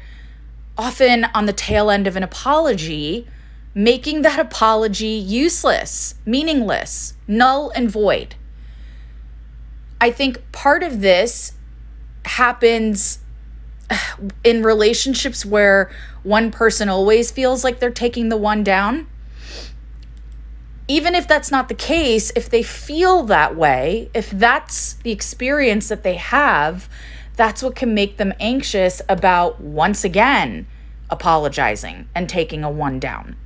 often 0.78 1.26
on 1.36 1.48
the 1.48 1.54
tail 1.54 1.92
end 1.92 2.08
of 2.08 2.16
an 2.16 2.24
apology, 2.24 3.28
making 3.76 4.22
that 4.22 4.40
apology 4.40 5.08
useless, 5.08 6.16
meaningless, 6.26 7.16
null 7.28 7.72
and 7.72 7.92
void. 7.92 8.36
I 10.02 10.12
think 10.12 10.52
part 10.52 10.84
of 10.84 11.00
this 11.00 11.54
happens 12.26 13.20
in 14.44 14.64
relationships 14.64 15.46
where 15.46 15.90
one 16.24 16.52
person 16.52 16.90
always 16.90 17.32
feels 17.32 17.64
like 17.64 17.80
they're 17.80 17.92
taking 17.92 18.28
the 18.28 18.38
one 18.38 18.64
down 18.64 19.08
even 20.92 21.16
if 21.16 21.26
that's 21.26 21.52
not 21.52 21.70
the 21.70 21.74
case, 21.74 22.34
if 22.36 22.50
they 22.50 22.62
feel 22.62 23.24
that 23.24 23.56
way, 23.56 24.10
if 24.14 24.30
that's 24.30 24.96
the 24.96 25.12
experience 25.12 25.88
that 25.88 26.04
they 26.04 26.16
have, 26.16 26.90
that's 27.38 27.64
what 27.64 27.78
can 27.78 27.94
make 27.94 28.18
them 28.18 28.34
anxious 28.42 29.02
about 29.08 29.62
once 29.62 30.04
again 30.04 30.68
apologizing 31.10 32.10
and 32.14 32.28
taking 32.28 32.66
a 32.66 32.70
one 32.70 33.00
down. 33.00 33.38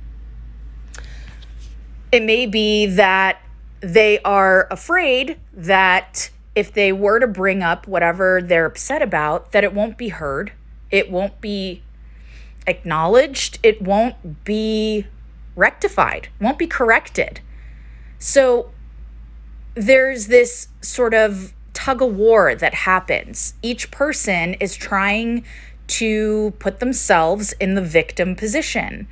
It 2.10 2.24
may 2.24 2.46
be 2.46 2.86
that 2.86 3.40
they 3.78 4.18
are 4.22 4.66
afraid 4.70 5.38
that 5.52 6.30
if 6.56 6.72
they 6.72 6.90
were 6.90 7.20
to 7.20 7.26
bring 7.26 7.62
up 7.62 7.86
whatever 7.86 8.40
they're 8.42 8.64
upset 8.64 9.02
about, 9.02 9.52
that 9.52 9.62
it 9.62 9.74
won't 9.74 9.98
be 9.98 10.08
heard, 10.08 10.52
it 10.90 11.10
won't 11.10 11.40
be 11.42 11.82
acknowledged, 12.66 13.58
it 13.62 13.82
won't 13.82 14.42
be 14.42 15.06
rectified, 15.54 16.28
won't 16.40 16.58
be 16.58 16.66
corrected. 16.66 17.40
So 18.18 18.70
there's 19.74 20.28
this 20.28 20.68
sort 20.80 21.12
of 21.12 21.52
tug 21.74 22.00
of 22.00 22.16
war 22.16 22.54
that 22.54 22.72
happens. 22.72 23.52
Each 23.60 23.90
person 23.90 24.54
is 24.54 24.74
trying 24.74 25.44
to 25.88 26.54
put 26.58 26.80
themselves 26.80 27.52
in 27.60 27.74
the 27.74 27.82
victim 27.82 28.34
position 28.34 29.06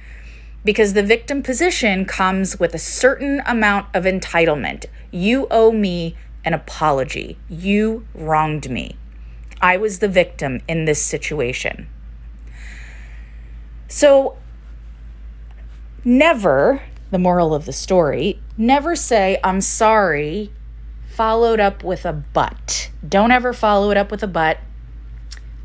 because 0.64 0.94
the 0.94 1.02
victim 1.02 1.42
position 1.42 2.06
comes 2.06 2.58
with 2.58 2.74
a 2.74 2.78
certain 2.78 3.42
amount 3.44 3.86
of 3.94 4.04
entitlement. 4.04 4.86
You 5.10 5.46
owe 5.50 5.70
me 5.70 6.16
an 6.44 6.54
apology. 6.54 7.38
You 7.48 8.06
wronged 8.14 8.70
me. 8.70 8.96
I 9.60 9.76
was 9.76 9.98
the 9.98 10.08
victim 10.08 10.60
in 10.68 10.84
this 10.84 11.02
situation. 11.02 11.88
So 13.88 14.36
never, 16.04 16.82
the 17.10 17.18
moral 17.18 17.54
of 17.54 17.64
the 17.64 17.72
story, 17.72 18.40
never 18.58 18.94
say, 18.96 19.38
I'm 19.42 19.60
sorry, 19.60 20.52
followed 21.06 21.60
up 21.60 21.84
with 21.84 22.04
a 22.04 22.12
but. 22.12 22.90
Don't 23.08 23.30
ever 23.30 23.52
follow 23.52 23.90
it 23.90 23.96
up 23.96 24.10
with 24.10 24.22
a 24.22 24.26
but. 24.26 24.58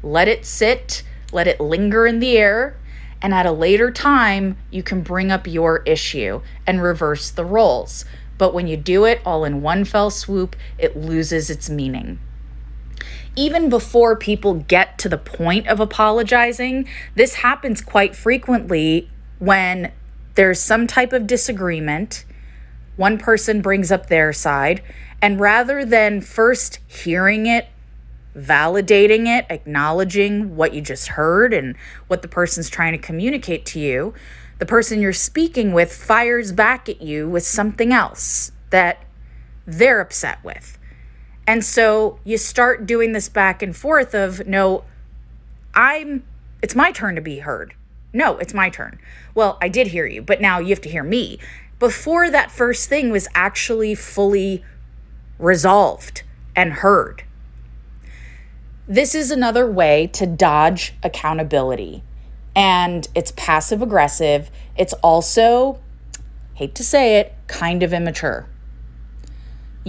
Let 0.04 0.28
it 0.28 0.46
sit, 0.46 1.04
let 1.32 1.48
it 1.48 1.60
linger 1.60 2.06
in 2.06 2.20
the 2.20 2.38
air, 2.38 2.78
And 3.22 3.34
at 3.34 3.46
a 3.46 3.52
later 3.52 3.92
time, 3.92 4.58
you 4.72 4.82
can 4.84 5.02
bring 5.02 5.32
up 5.32 5.46
your 5.46 5.84
issue 5.86 6.42
and 6.66 6.82
reverse 6.82 7.30
the 7.30 7.46
roles. 7.46 8.06
But 8.40 8.56
when 8.56 8.66
you 8.66 8.76
do 8.76 9.06
it 9.06 9.22
all 9.24 9.46
in 9.46 9.62
one 9.62 9.86
fell 9.86 10.10
swoop, 10.10 10.56
it 10.80 10.98
loses 10.98 11.52
its 11.52 11.70
meaning 11.70 12.18
even 13.36 13.70
before 13.70 14.18
people 14.18 14.56
get 14.56 14.98
to 14.98 15.08
the 15.08 15.18
point 15.18 15.66
of 15.68 15.80
apologizing, 15.80 16.86
this 17.16 17.36
happens 17.36 17.82
quite 17.82 18.14
frequently 18.14 19.10
when 19.40 19.92
there's 20.36 20.60
some 20.60 20.88
type 20.88 21.14
of 21.14 21.26
disagreement. 21.26 22.26
One 22.98 23.18
person 23.18 23.62
brings 23.62 23.92
up 23.92 24.08
their 24.08 24.34
side, 24.34 24.82
and 25.22 25.40
rather 25.40 25.86
than 25.86 26.20
first 26.20 26.80
hearing 26.86 27.46
it, 27.46 27.68
validating 28.36 29.26
it, 29.26 29.46
acknowledging 29.50 30.58
what 30.58 30.74
you 30.74 30.82
just 30.82 31.10
heard 31.10 31.54
and 31.54 31.78
what 32.08 32.22
the 32.22 32.28
person's 32.28 32.70
trying 32.70 32.92
to 32.92 32.98
communicate 32.98 33.66
to 33.68 33.80
you, 33.80 34.14
the 34.60 34.66
person 34.66 35.02
you're 35.02 35.14
speaking 35.14 35.74
with 35.74 35.92
fires 35.94 36.52
back 36.52 36.88
at 36.88 37.02
you 37.02 37.28
with 37.28 37.46
something 37.46 37.92
else 37.92 38.52
that 38.70 39.04
they're 39.66 40.02
upset 40.02 40.44
with. 40.44 40.78
And 41.48 41.66
so 41.66 42.20
you 42.24 42.38
start 42.38 42.86
doing 42.86 43.14
this 43.14 43.30
back 43.30 43.64
and 43.64 43.76
forth 43.76 44.14
of, 44.14 44.46
no, 44.46 44.84
I'm, 45.74 46.24
it's 46.62 46.76
my 46.76 46.92
turn 46.92 47.16
to 47.16 47.22
be 47.22 47.40
heard. 47.40 47.74
No, 48.14 48.38
it's 48.38 48.54
my 48.54 48.70
turn. 48.70 49.00
Well, 49.34 49.58
I 49.62 49.70
did 49.70 49.88
hear 49.88 50.06
you, 50.06 50.22
but 50.22 50.42
now 50.42 50.60
you 50.60 50.70
have 50.70 50.82
to 50.82 50.90
hear 50.90 51.04
me. 51.04 51.40
Before 51.80 52.30
that 52.30 52.52
first 52.52 52.90
thing 52.90 53.10
was 53.10 53.28
actually 53.34 53.96
fully 53.96 54.64
resolved 55.38 56.24
and 56.56 56.74
heard. 56.74 57.24
This 58.88 59.16
is 59.16 59.32
another 59.32 59.70
way 59.70 60.08
to 60.14 60.26
dodge 60.26 60.94
accountability. 61.04 62.04
And 62.60 63.08
it's 63.16 63.32
passive 63.36 63.82
aggressive. 63.82 64.52
It's 64.78 64.94
also, 65.02 65.80
hate 66.54 66.76
to 66.76 66.84
say 66.84 67.20
it, 67.20 67.34
kind 67.48 67.82
of 67.82 67.94
immature 67.94 68.48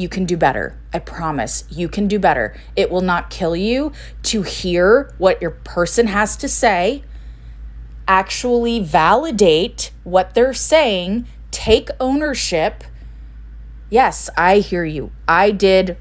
you 0.00 0.08
can 0.08 0.24
do 0.24 0.36
better. 0.36 0.76
I 0.92 0.98
promise 0.98 1.64
you 1.70 1.88
can 1.88 2.08
do 2.08 2.18
better. 2.18 2.56
It 2.76 2.90
will 2.90 3.00
not 3.00 3.30
kill 3.30 3.54
you 3.54 3.92
to 4.24 4.42
hear 4.42 5.12
what 5.18 5.40
your 5.40 5.50
person 5.50 6.06
has 6.08 6.36
to 6.38 6.48
say, 6.48 7.04
actually 8.08 8.80
validate 8.80 9.92
what 10.04 10.34
they're 10.34 10.54
saying, 10.54 11.26
take 11.50 11.90
ownership. 12.00 12.84
Yes, 13.90 14.30
I 14.36 14.58
hear 14.58 14.84
you. 14.84 15.10
I 15.28 15.50
did 15.50 15.96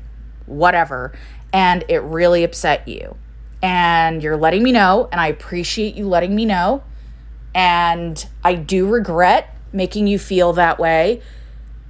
whatever, 0.46 1.12
and 1.52 1.84
it 1.90 2.00
really 2.00 2.44
upset 2.44 2.88
you. 2.88 3.18
And 3.62 4.24
you're 4.24 4.38
letting 4.38 4.64
me 4.64 4.72
know, 4.72 5.10
and 5.12 5.20
I 5.20 5.28
appreciate 5.28 5.96
you 5.96 6.08
letting 6.08 6.34
me 6.34 6.46
know. 6.46 6.84
And 7.54 8.26
I 8.44 8.56
do 8.56 8.88
regret 8.88 9.56
making 9.74 10.08
you 10.08 10.18
feel 10.18 10.54
that 10.54 10.80
way. 10.80 11.22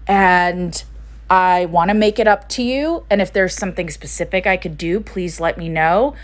And 0.08 0.84
I 1.30 1.66
want 1.66 1.90
to 1.90 1.94
make 1.94 2.18
it 2.18 2.28
up 2.28 2.50
to 2.50 2.64
you. 2.64 3.06
And 3.10 3.22
if 3.22 3.32
there's 3.32 3.54
something 3.54 3.90
specific 3.90 4.48
I 4.48 4.58
could 4.58 4.78
do, 4.78 5.00
please 5.00 5.40
let 5.40 5.58
me 5.58 5.70
know. 5.70 6.16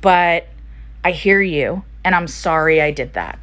But 0.00 0.46
I 1.04 1.10
hear 1.10 1.42
you, 1.42 1.84
and 2.02 2.14
I'm 2.14 2.26
sorry 2.26 2.80
I 2.80 2.90
did 2.90 3.12
that. 3.12 3.38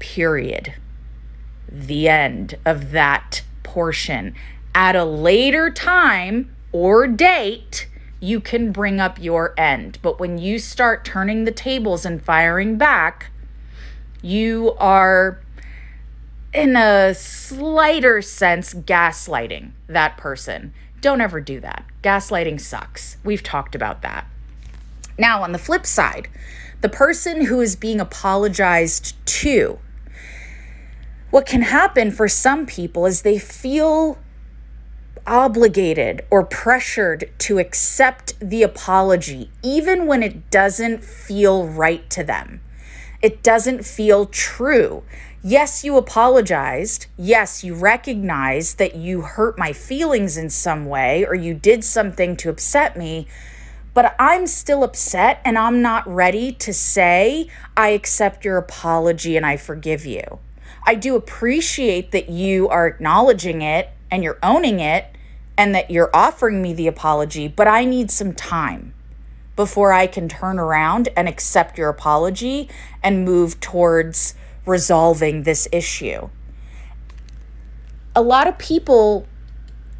Period. 0.00 0.74
The 1.68 2.08
end 2.08 2.58
of 2.64 2.90
that 2.90 3.42
portion. 3.62 4.34
At 4.74 4.96
a 4.96 5.04
later 5.04 5.70
time 5.70 6.54
or 6.72 7.06
date, 7.06 7.86
you 8.20 8.40
can 8.40 8.70
bring 8.70 9.00
up 9.00 9.18
your 9.20 9.54
end. 9.58 9.98
But 10.02 10.20
when 10.20 10.38
you 10.38 10.58
start 10.58 11.04
turning 11.04 11.44
the 11.44 11.50
tables 11.50 12.04
and 12.04 12.22
firing 12.22 12.76
back, 12.76 13.30
you 14.22 14.74
are 14.78 15.40
in 16.52 16.76
a 16.76 17.14
slighter 17.14 18.20
sense, 18.20 18.74
gaslighting 18.74 19.70
that 19.86 20.16
person. 20.16 20.74
Don't 21.00 21.20
ever 21.20 21.40
do 21.40 21.60
that. 21.60 21.84
Gaslighting 22.02 22.60
sucks. 22.60 23.16
We've 23.24 23.42
talked 23.42 23.74
about 23.74 24.02
that. 24.02 24.26
Now, 25.18 25.42
on 25.42 25.52
the 25.52 25.58
flip 25.58 25.86
side, 25.86 26.28
the 26.80 26.88
person 26.88 27.46
who 27.46 27.60
is 27.60 27.76
being 27.76 28.00
apologized 28.00 29.14
to, 29.26 29.78
what 31.30 31.46
can 31.46 31.62
happen 31.62 32.10
for 32.10 32.28
some 32.28 32.66
people 32.66 33.06
is 33.06 33.22
they 33.22 33.38
feel 33.38 34.18
obligated 35.26 36.24
or 36.30 36.44
pressured 36.44 37.30
to 37.38 37.58
accept 37.58 38.38
the 38.40 38.62
apology, 38.62 39.50
even 39.62 40.06
when 40.06 40.22
it 40.22 40.50
doesn't 40.50 41.04
feel 41.04 41.66
right 41.66 42.08
to 42.10 42.24
them. 42.24 42.60
It 43.22 43.42
doesn't 43.42 43.84
feel 43.84 44.26
true 44.26 45.02
yes, 45.42 45.84
you 45.84 45.96
apologized. 45.96 47.06
Yes, 47.16 47.64
you 47.64 47.74
recognized 47.74 48.78
that 48.78 48.94
you 48.94 49.22
hurt 49.22 49.58
my 49.58 49.72
feelings 49.72 50.36
in 50.36 50.50
some 50.50 50.86
way 50.86 51.24
or 51.24 51.34
you 51.34 51.54
did 51.54 51.84
something 51.84 52.36
to 52.38 52.50
upset 52.50 52.96
me. 52.96 53.26
But 53.92 54.14
I'm 54.18 54.46
still 54.46 54.84
upset 54.84 55.40
and 55.44 55.58
I'm 55.58 55.82
not 55.82 56.06
ready 56.06 56.52
to 56.52 56.72
say, 56.72 57.48
I 57.76 57.88
accept 57.88 58.44
your 58.44 58.56
apology 58.56 59.36
and 59.36 59.44
I 59.44 59.56
forgive 59.56 60.06
you. 60.06 60.38
I 60.84 60.94
do 60.94 61.16
appreciate 61.16 62.12
that 62.12 62.28
you 62.28 62.68
are 62.68 62.86
acknowledging 62.86 63.62
it 63.62 63.90
and 64.10 64.22
you're 64.22 64.38
owning 64.42 64.80
it 64.80 65.06
and 65.56 65.74
that 65.74 65.90
you're 65.90 66.10
offering 66.14 66.62
me 66.62 66.72
the 66.72 66.86
apology, 66.86 67.48
but 67.48 67.68
I 67.68 67.84
need 67.84 68.10
some 68.10 68.32
time 68.32 68.94
before 69.56 69.92
I 69.92 70.06
can 70.06 70.28
turn 70.28 70.58
around 70.58 71.10
and 71.16 71.28
accept 71.28 71.76
your 71.76 71.90
apology 71.90 72.68
and 73.02 73.24
move 73.24 73.60
towards 73.60 74.34
resolving 74.64 75.42
this 75.42 75.68
issue. 75.70 76.30
A 78.16 78.22
lot 78.22 78.46
of 78.46 78.56
people 78.58 79.26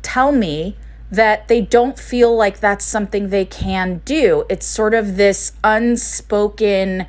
tell 0.02 0.32
me 0.32 0.76
that 1.10 1.48
they 1.48 1.60
don't 1.60 1.98
feel 1.98 2.34
like 2.34 2.60
that's 2.60 2.84
something 2.84 3.30
they 3.30 3.44
can 3.44 4.00
do. 4.04 4.44
It's 4.48 4.64
sort 4.64 4.94
of 4.94 5.16
this 5.16 5.52
unspoken 5.64 7.06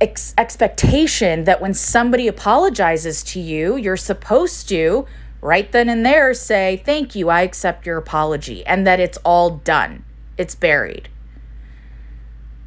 ex- 0.00 0.34
expectation 0.36 1.44
that 1.44 1.60
when 1.60 1.74
somebody 1.74 2.28
apologizes 2.28 3.22
to 3.24 3.40
you, 3.40 3.76
you're 3.76 3.96
supposed 3.96 4.68
to 4.68 5.06
right 5.40 5.70
then 5.70 5.88
and 5.88 6.04
there 6.04 6.34
say, 6.34 6.82
Thank 6.84 7.14
you, 7.14 7.28
I 7.28 7.42
accept 7.42 7.86
your 7.86 7.96
apology, 7.96 8.64
and 8.66 8.86
that 8.86 9.00
it's 9.00 9.18
all 9.24 9.50
done, 9.50 10.04
it's 10.36 10.54
buried. 10.54 11.08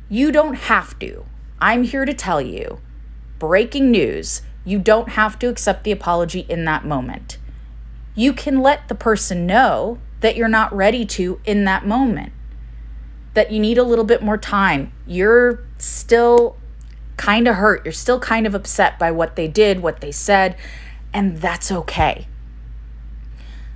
You 0.09 0.31
don't 0.31 0.55
have 0.55 0.97
to. 0.99 1.25
I'm 1.59 1.83
here 1.83 2.05
to 2.05 2.13
tell 2.13 2.41
you 2.41 2.79
breaking 3.39 3.91
news, 3.91 4.41
you 4.63 4.79
don't 4.79 5.09
have 5.09 5.37
to 5.39 5.47
accept 5.49 5.83
the 5.83 5.91
apology 5.91 6.41
in 6.47 6.63
that 6.65 6.85
moment. 6.85 7.37
You 8.15 8.31
can 8.31 8.61
let 8.61 8.87
the 8.87 8.95
person 8.95 9.45
know 9.45 9.97
that 10.21 10.37
you're 10.37 10.47
not 10.47 10.73
ready 10.73 11.05
to 11.05 11.41
in 11.43 11.65
that 11.65 11.85
moment, 11.85 12.31
that 13.33 13.51
you 13.51 13.59
need 13.59 13.77
a 13.77 13.83
little 13.83 14.05
bit 14.05 14.21
more 14.21 14.37
time. 14.37 14.93
You're 15.05 15.65
still 15.77 16.55
kind 17.17 17.47
of 17.47 17.55
hurt. 17.55 17.85
You're 17.85 17.91
still 17.91 18.19
kind 18.19 18.47
of 18.47 18.55
upset 18.55 18.97
by 18.97 19.11
what 19.11 19.35
they 19.35 19.47
did, 19.47 19.81
what 19.81 19.99
they 19.99 20.11
said, 20.11 20.55
and 21.13 21.37
that's 21.37 21.71
okay. 21.71 22.27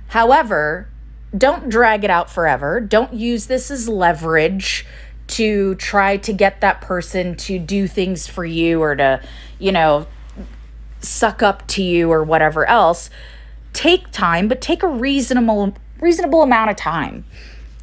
However, 0.08 0.88
don't 1.36 1.68
drag 1.68 2.04
it 2.04 2.10
out 2.10 2.30
forever. 2.30 2.80
Don't 2.80 3.12
use 3.14 3.46
this 3.46 3.70
as 3.70 3.88
leverage 3.88 4.86
to 5.28 5.74
try 5.74 6.16
to 6.16 6.32
get 6.32 6.60
that 6.60 6.80
person 6.80 7.36
to 7.36 7.58
do 7.58 7.86
things 7.86 8.26
for 8.26 8.44
you 8.44 8.80
or 8.80 8.96
to, 8.96 9.22
you 9.58 9.72
know, 9.72 10.06
suck 11.00 11.42
up 11.42 11.66
to 11.68 11.82
you 11.82 12.10
or 12.10 12.24
whatever 12.24 12.66
else. 12.66 13.10
Take 13.72 14.10
time, 14.10 14.48
but 14.48 14.60
take 14.60 14.82
a 14.82 14.88
reasonable 14.88 15.74
reasonable 16.00 16.42
amount 16.42 16.70
of 16.70 16.76
time. 16.76 17.24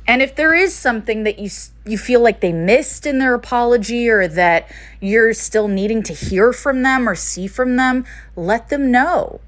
And 0.08 0.22
if 0.22 0.36
there 0.36 0.54
is 0.54 0.74
something 0.74 1.24
that 1.24 1.40
you 1.40 1.50
you 1.86 1.98
feel 1.98 2.22
like 2.22 2.42
they 2.42 2.54
missed 2.54 3.06
in 3.06 3.20
their 3.20 3.34
apology 3.36 4.10
or 4.10 4.28
that 4.28 4.70
you're 5.00 5.34
still 5.34 5.68
needing 5.68 6.02
to 6.04 6.14
hear 6.14 6.52
from 6.52 6.82
them 6.82 7.08
or 7.08 7.16
see 7.16 7.48
from 7.48 7.76
them, 7.76 8.06
let 8.36 8.70
them 8.70 8.92
know. 8.92 9.40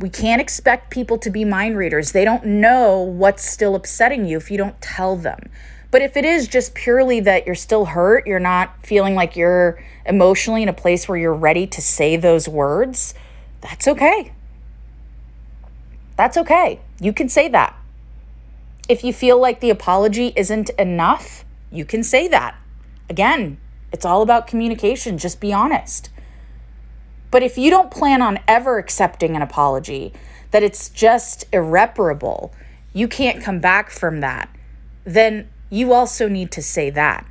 We 0.00 0.08
can't 0.08 0.40
expect 0.40 0.90
people 0.90 1.18
to 1.18 1.28
be 1.28 1.44
mind 1.44 1.76
readers. 1.76 2.12
They 2.12 2.24
don't 2.24 2.46
know 2.46 3.00
what's 3.02 3.44
still 3.44 3.74
upsetting 3.74 4.24
you 4.24 4.38
if 4.38 4.50
you 4.50 4.56
don't 4.56 4.80
tell 4.80 5.14
them. 5.14 5.50
But 5.90 6.00
if 6.00 6.16
it 6.16 6.24
is 6.24 6.48
just 6.48 6.74
purely 6.74 7.20
that 7.20 7.44
you're 7.44 7.54
still 7.54 7.84
hurt, 7.84 8.26
you're 8.26 8.38
not 8.38 8.86
feeling 8.86 9.14
like 9.14 9.36
you're 9.36 9.82
emotionally 10.06 10.62
in 10.62 10.70
a 10.70 10.72
place 10.72 11.06
where 11.06 11.18
you're 11.18 11.34
ready 11.34 11.66
to 11.66 11.82
say 11.82 12.16
those 12.16 12.48
words, 12.48 13.12
that's 13.60 13.86
okay. 13.86 14.32
That's 16.16 16.38
okay. 16.38 16.80
You 16.98 17.12
can 17.12 17.28
say 17.28 17.48
that. 17.48 17.76
If 18.88 19.04
you 19.04 19.12
feel 19.12 19.38
like 19.38 19.60
the 19.60 19.70
apology 19.70 20.32
isn't 20.34 20.70
enough, 20.70 21.44
you 21.70 21.84
can 21.84 22.02
say 22.02 22.26
that. 22.28 22.56
Again, 23.10 23.58
it's 23.92 24.06
all 24.06 24.22
about 24.22 24.46
communication. 24.46 25.18
Just 25.18 25.40
be 25.40 25.52
honest. 25.52 26.08
But 27.30 27.42
if 27.42 27.56
you 27.56 27.70
don't 27.70 27.90
plan 27.90 28.22
on 28.22 28.40
ever 28.48 28.78
accepting 28.78 29.36
an 29.36 29.42
apology, 29.42 30.12
that 30.50 30.62
it's 30.62 30.88
just 30.88 31.44
irreparable, 31.52 32.52
you 32.92 33.06
can't 33.06 33.42
come 33.42 33.60
back 33.60 33.90
from 33.90 34.20
that, 34.20 34.48
then 35.04 35.48
you 35.70 35.92
also 35.92 36.28
need 36.28 36.50
to 36.52 36.62
say 36.62 36.90
that. 36.90 37.26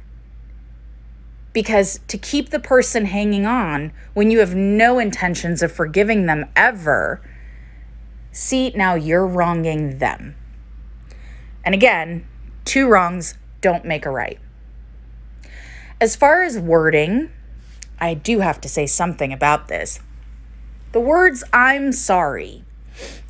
Because 1.52 2.00
to 2.08 2.18
keep 2.18 2.50
the 2.50 2.60
person 2.60 3.06
hanging 3.06 3.46
on 3.46 3.92
when 4.14 4.32
you 4.32 4.40
have 4.40 4.56
no 4.56 5.00
intentions 5.00 5.62
of 5.62 5.72
forgiving 5.72 6.26
them 6.26 6.46
ever, 6.56 7.22
see, 8.32 8.72
now 8.76 8.96
you're 8.96 9.28
wronging 9.28 9.98
them. 9.98 10.36
And 11.66 11.76
again, 11.76 12.26
two 12.64 12.88
wrongs 12.88 13.36
don't 13.62 13.84
make 13.84 14.06
a 14.06 14.12
right. 14.12 14.40
As 16.00 16.16
far 16.16 16.44
as 16.44 16.58
wording, 16.58 17.32
I 18.00 18.14
do 18.14 18.40
have 18.40 18.62
to 18.62 18.70
say 18.70 18.86
something 18.86 19.34
about 19.34 19.68
this. 19.68 20.00
The 20.92 21.00
words 21.00 21.44
I'm 21.54 21.92
sorry, 21.92 22.64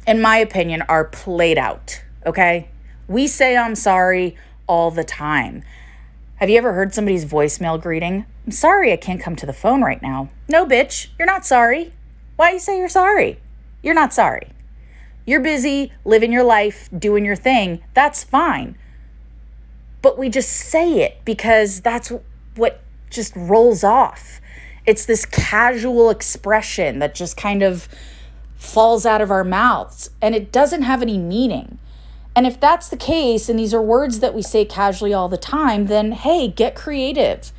in 0.07 0.21
my 0.21 0.37
opinion, 0.37 0.83
are 0.83 1.05
played 1.05 1.57
out, 1.57 2.03
okay? 2.25 2.69
We 3.07 3.27
say 3.27 3.57
I'm 3.57 3.75
sorry 3.75 4.37
all 4.67 4.91
the 4.91 5.03
time. 5.03 5.63
Have 6.35 6.49
you 6.49 6.57
ever 6.57 6.73
heard 6.73 6.93
somebody's 6.93 7.25
voicemail 7.25 7.81
greeting? 7.81 8.25
I'm 8.45 8.51
sorry 8.51 8.93
I 8.93 8.97
can't 8.97 9.21
come 9.21 9.35
to 9.35 9.45
the 9.45 9.53
phone 9.53 9.81
right 9.81 10.01
now. 10.01 10.29
No, 10.47 10.65
bitch, 10.65 11.07
you're 11.17 11.25
not 11.25 11.45
sorry. 11.45 11.91
Why 12.37 12.51
you 12.51 12.59
say 12.59 12.77
you're 12.77 12.87
sorry? 12.87 13.39
You're 13.81 13.93
not 13.93 14.13
sorry. 14.13 14.51
You're 15.25 15.41
busy 15.41 15.91
living 16.05 16.31
your 16.31 16.43
life, 16.43 16.89
doing 16.97 17.25
your 17.25 17.35
thing. 17.35 17.83
That's 17.93 18.23
fine. 18.23 18.77
But 20.01 20.17
we 20.17 20.29
just 20.29 20.49
say 20.49 21.01
it 21.01 21.19
because 21.25 21.81
that's 21.81 22.11
what 22.55 22.81
just 23.09 23.35
rolls 23.35 23.83
off. 23.83 24.39
It's 24.85 25.05
this 25.05 25.25
casual 25.25 26.09
expression 26.09 26.99
that 26.99 27.15
just 27.15 27.37
kind 27.37 27.61
of 27.61 27.87
falls 28.55 29.05
out 29.05 29.21
of 29.21 29.31
our 29.31 29.43
mouths 29.43 30.09
and 30.21 30.35
it 30.35 30.51
doesn't 30.51 30.81
have 30.81 31.01
any 31.01 31.17
meaning. 31.17 31.79
And 32.35 32.45
if 32.45 32.59
that's 32.59 32.89
the 32.89 32.97
case, 32.97 33.49
and 33.49 33.57
these 33.57 33.73
are 33.73 33.81
words 33.81 34.19
that 34.19 34.33
we 34.33 34.41
say 34.41 34.63
casually 34.63 35.13
all 35.13 35.27
the 35.29 35.37
time, 35.37 35.87
then 35.87 36.11
hey, 36.11 36.47
get 36.47 36.75
creative. 36.75 37.51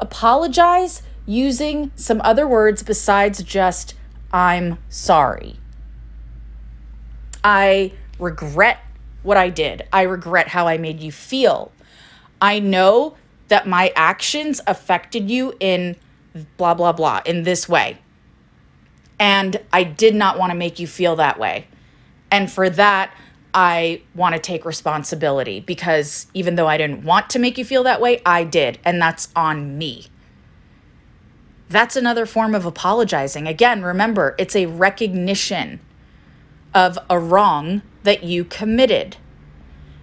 Apologize 0.00 1.02
using 1.26 1.90
some 1.96 2.20
other 2.22 2.46
words 2.46 2.82
besides 2.82 3.42
just, 3.42 3.94
I'm 4.32 4.78
sorry. 4.88 5.56
I 7.44 7.92
regret 8.18 8.78
what 9.22 9.36
I 9.36 9.48
did. 9.48 9.86
I 9.92 10.02
regret 10.02 10.48
how 10.48 10.66
I 10.68 10.78
made 10.78 11.00
you 11.00 11.12
feel. 11.12 11.72
I 12.40 12.58
know 12.58 13.16
that 13.48 13.66
my 13.66 13.92
actions 13.94 14.60
affected 14.66 15.30
you 15.30 15.54
in 15.60 15.96
blah, 16.56 16.74
blah, 16.74 16.92
blah, 16.92 17.20
in 17.24 17.42
this 17.42 17.68
way. 17.68 17.98
And 19.18 19.60
I 19.72 19.84
did 19.84 20.14
not 20.14 20.38
want 20.38 20.50
to 20.50 20.56
make 20.56 20.78
you 20.78 20.86
feel 20.86 21.16
that 21.16 21.38
way. 21.38 21.66
And 22.30 22.50
for 22.50 22.70
that, 22.70 23.14
I 23.54 24.02
want 24.14 24.34
to 24.34 24.40
take 24.40 24.64
responsibility 24.64 25.60
because 25.60 26.26
even 26.32 26.54
though 26.54 26.66
I 26.66 26.78
didn't 26.78 27.04
want 27.04 27.28
to 27.30 27.38
make 27.38 27.58
you 27.58 27.64
feel 27.64 27.82
that 27.84 28.00
way, 28.00 28.22
I 28.24 28.44
did. 28.44 28.78
And 28.84 29.00
that's 29.00 29.28
on 29.36 29.76
me. 29.76 30.06
That's 31.68 31.96
another 31.96 32.26
form 32.26 32.54
of 32.54 32.66
apologizing. 32.66 33.46
Again, 33.46 33.82
remember, 33.82 34.34
it's 34.38 34.56
a 34.56 34.66
recognition 34.66 35.80
of 36.74 36.98
a 37.08 37.18
wrong 37.18 37.82
that 38.02 38.24
you 38.24 38.44
committed. 38.44 39.16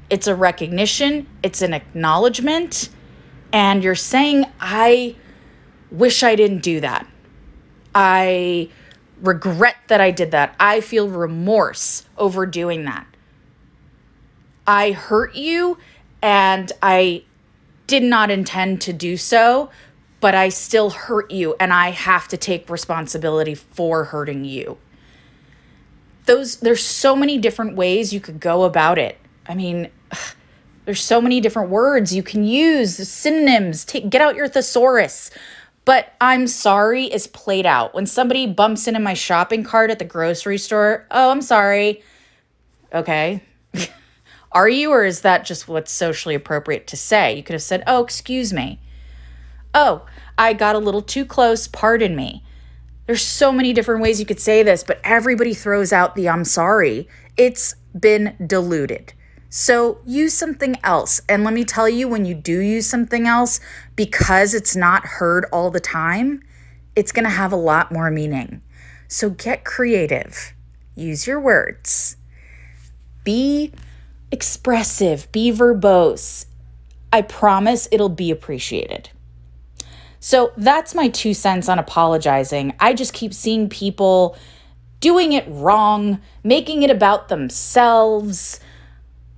It's 0.10 0.28
a 0.28 0.36
recognition, 0.36 1.28
it's 1.44 1.62
an 1.62 1.74
acknowledgement, 1.74 2.89
and 3.54 3.84
you're 3.84 3.94
saying, 3.94 4.46
I 4.60 5.15
wish 5.91 6.23
I 6.23 6.36
didn't 6.36 6.62
do 6.62 6.80
that. 6.82 7.08
I 7.93 8.69
regret 9.21 9.75
that 9.88 10.02
I 10.02 10.12
did 10.12 10.32
that. 10.32 10.56
I 10.60 10.82
feel 10.82 11.10
remorse 11.10 12.06
over 12.17 12.45
doing 12.45 12.86
that. 12.86 13.06
I 14.65 14.91
hurt 14.91 15.36
you 15.36 15.78
and 16.21 16.71
I 16.82 17.23
did 17.88 18.04
not 18.04 18.30
intend 18.30 18.82
to 18.82 18.93
do 18.93 19.17
so, 19.17 19.71
but 20.19 20.36
I 20.36 20.49
still 20.49 20.91
hurt 20.91 21.32
you 21.32 21.56
and 21.60 21.73
I 21.73 21.89
have 21.89 22.28
to 22.30 22.38
take 22.38 22.69
responsibility 22.69 23.56
for 23.56 24.06
hurting 24.06 24.45
you. 24.45 24.78
Those 26.25 26.58
there's 26.58 26.84
so 26.84 27.15
many 27.15 27.39
different 27.39 27.75
ways 27.75 28.13
you 28.13 28.19
could 28.19 28.39
go 28.39 28.63
about 28.63 28.99
it. 28.99 29.17
I 29.47 29.56
mean, 29.56 29.89
there's 30.86 31.02
so 31.02 31.19
many 31.19 31.41
different 31.41 31.69
words 31.69 32.13
you 32.13 32.21
can 32.21 32.43
use, 32.43 32.95
synonyms. 33.10 33.84
Take 33.84 34.10
get 34.10 34.21
out 34.21 34.36
your 34.36 34.47
thesaurus. 34.47 35.32
But 35.89 36.13
I'm 36.21 36.45
sorry 36.45 37.06
is 37.06 37.25
played 37.25 37.65
out. 37.65 37.95
When 37.95 38.06
somebody 38.06 38.45
bumps 38.45 38.88
into 38.88 38.99
my 38.99 39.15
shopping 39.15 39.63
cart 39.63 39.89
at 39.89 39.97
the 39.97 40.06
grocery 40.06 40.60
store, 40.60 41.08
oh, 41.10 41.32
I'm 41.32 41.41
sorry. 41.41 42.04
Okay. 42.93 43.41
Are 44.52 44.69
you, 44.69 44.91
or 44.91 45.04
is 45.04 45.21
that 45.21 45.45
just 45.45 45.67
what's 45.67 45.91
socially 45.91 46.36
appropriate 46.36 46.86
to 46.86 46.95
say? 46.95 47.36
You 47.36 47.41
could 47.41 47.54
have 47.54 47.63
said, 47.63 47.84
oh, 47.88 48.04
excuse 48.04 48.54
me. 48.54 48.80
Oh, 49.73 50.06
I 50.38 50.54
got 50.54 50.75
a 50.75 50.78
little 50.78 51.02
too 51.02 51.25
close, 51.25 51.67
pardon 51.67 52.15
me. 52.15 52.43
There's 53.08 53.23
so 53.23 53.52
many 53.52 53.73
different 53.73 54.04
ways 54.04 54.19
you 54.19 54.28
could 54.28 54.39
say 54.39 54.62
this, 54.62 54.84
but 54.84 55.02
everybody 55.04 55.56
throws 55.56 55.91
out 55.91 56.13
the 56.13 56.30
I'm 56.30 56.45
sorry. 56.45 57.08
It's 57.36 57.73
been 57.99 58.36
diluted. 58.45 59.13
So 59.50 60.00
use 60.06 60.34
something 60.34 60.76
else. 60.84 61.22
And 61.28 61.44
let 61.44 61.54
me 61.54 61.64
tell 61.64 61.90
you, 61.90 62.08
when 62.08 62.26
you 62.26 62.36
do 62.36 62.60
use 62.60 62.86
something 62.86 63.28
else, 63.28 63.60
because 63.96 64.54
it's 64.54 64.76
not 64.76 65.06
heard 65.06 65.46
all 65.52 65.72
the 65.72 65.80
time, 65.80 66.42
it's 66.96 67.12
going 67.12 67.24
to 67.24 67.32
have 67.32 67.52
a 67.52 67.58
lot 67.58 67.92
more 67.92 68.12
meaning. 68.12 68.62
So 69.08 69.32
get 69.32 69.66
creative, 69.66 70.54
use 70.96 71.26
your 71.26 71.40
words, 71.40 72.16
be 73.24 73.74
expressive, 74.32 75.32
be 75.32 75.52
verbose. 75.52 76.46
I 77.12 77.24
promise 77.24 77.88
it'll 77.92 78.10
be 78.10 78.30
appreciated. 78.30 79.10
So 80.20 80.52
that's 80.58 80.94
my 80.94 81.08
two 81.08 81.34
cents 81.34 81.68
on 81.68 81.80
apologizing. 81.80 82.76
I 82.80 82.94
just 82.94 83.14
keep 83.14 83.34
seeing 83.34 83.68
people 83.68 84.38
doing 85.00 85.34
it 85.34 85.46
wrong, 85.48 86.22
making 86.44 86.84
it 86.84 86.92
about 86.92 87.30
themselves 87.30 88.60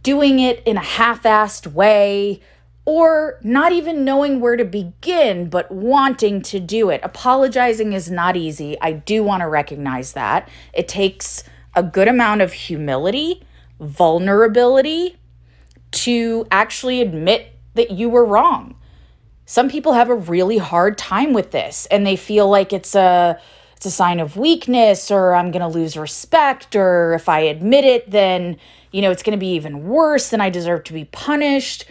doing 0.04 0.40
it 0.40 0.64
in 0.66 0.78
a 0.78 0.84
half 0.84 1.24
assed 1.24 1.68
way, 1.68 2.42
or 2.86 3.40
not 3.44 3.72
even 3.72 4.04
knowing 4.04 4.40
where 4.40 4.56
to 4.56 4.66
begin, 4.66 5.50
but 5.50 5.72
wanting 5.72 6.42
to 6.42 6.60
do 6.60 6.90
it. 6.90 7.00
Apologizing 7.04 7.94
is 7.94 8.10
not 8.10 8.36
easy. 8.36 8.76
I 8.82 8.94
do 8.94 9.24
want 9.24 9.42
to 9.42 9.48
recognize 9.48 10.14
that. 10.14 10.50
It 10.74 10.88
takes 10.88 11.44
a 11.76 11.84
good 11.84 12.08
amount 12.08 12.42
of 12.42 12.54
humility, 12.54 13.44
vulnerability 13.80 15.18
to 15.92 16.48
actually 16.50 17.02
admit 17.02 17.56
that 17.76 17.92
you 17.92 18.10
were 18.10 18.26
wrong. 18.26 18.76
Some 19.46 19.70
people 19.70 19.94
have 19.94 20.10
a 20.10 20.16
really 20.16 20.58
hard 20.58 20.98
time 20.98 21.34
with 21.34 21.52
this 21.52 21.86
and 21.88 22.06
they 22.06 22.16
feel 22.16 22.50
like 22.50 22.74
it's 22.74 22.96
a 22.96 23.40
it's 23.82 23.88
a 23.88 23.92
sign 23.92 24.20
of 24.20 24.38
weakness 24.38 25.10
or 25.10 25.34
I'm 25.34 25.50
going 25.50 25.62
to 25.64 25.68
lose 25.68 25.98
respect 25.98 26.76
or 26.76 27.16
if 27.16 27.28
I 27.28 27.40
admit 27.40 27.84
it 27.84 28.12
then 28.12 28.58
you 28.92 29.02
know, 29.02 29.12
it's 29.12 29.24
going 29.24 29.38
to 29.38 29.40
be 29.40 29.54
even 29.54 29.88
worse 29.88 30.34
and 30.34 30.42
I 30.44 30.50
deserve 30.50 30.84
to 30.86 30.94
be 30.94 31.06
punished. 31.06 31.86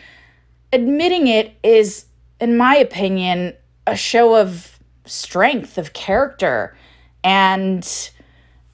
Admitting 0.73 1.27
it 1.27 1.57
is, 1.63 2.07
in 2.41 2.57
my 2.57 2.77
opinion, 2.77 3.55
a 3.87 3.97
show 3.97 4.37
of 4.37 4.79
strength, 5.05 5.79
of 5.79 5.93
character, 5.93 6.77
and 7.25 8.11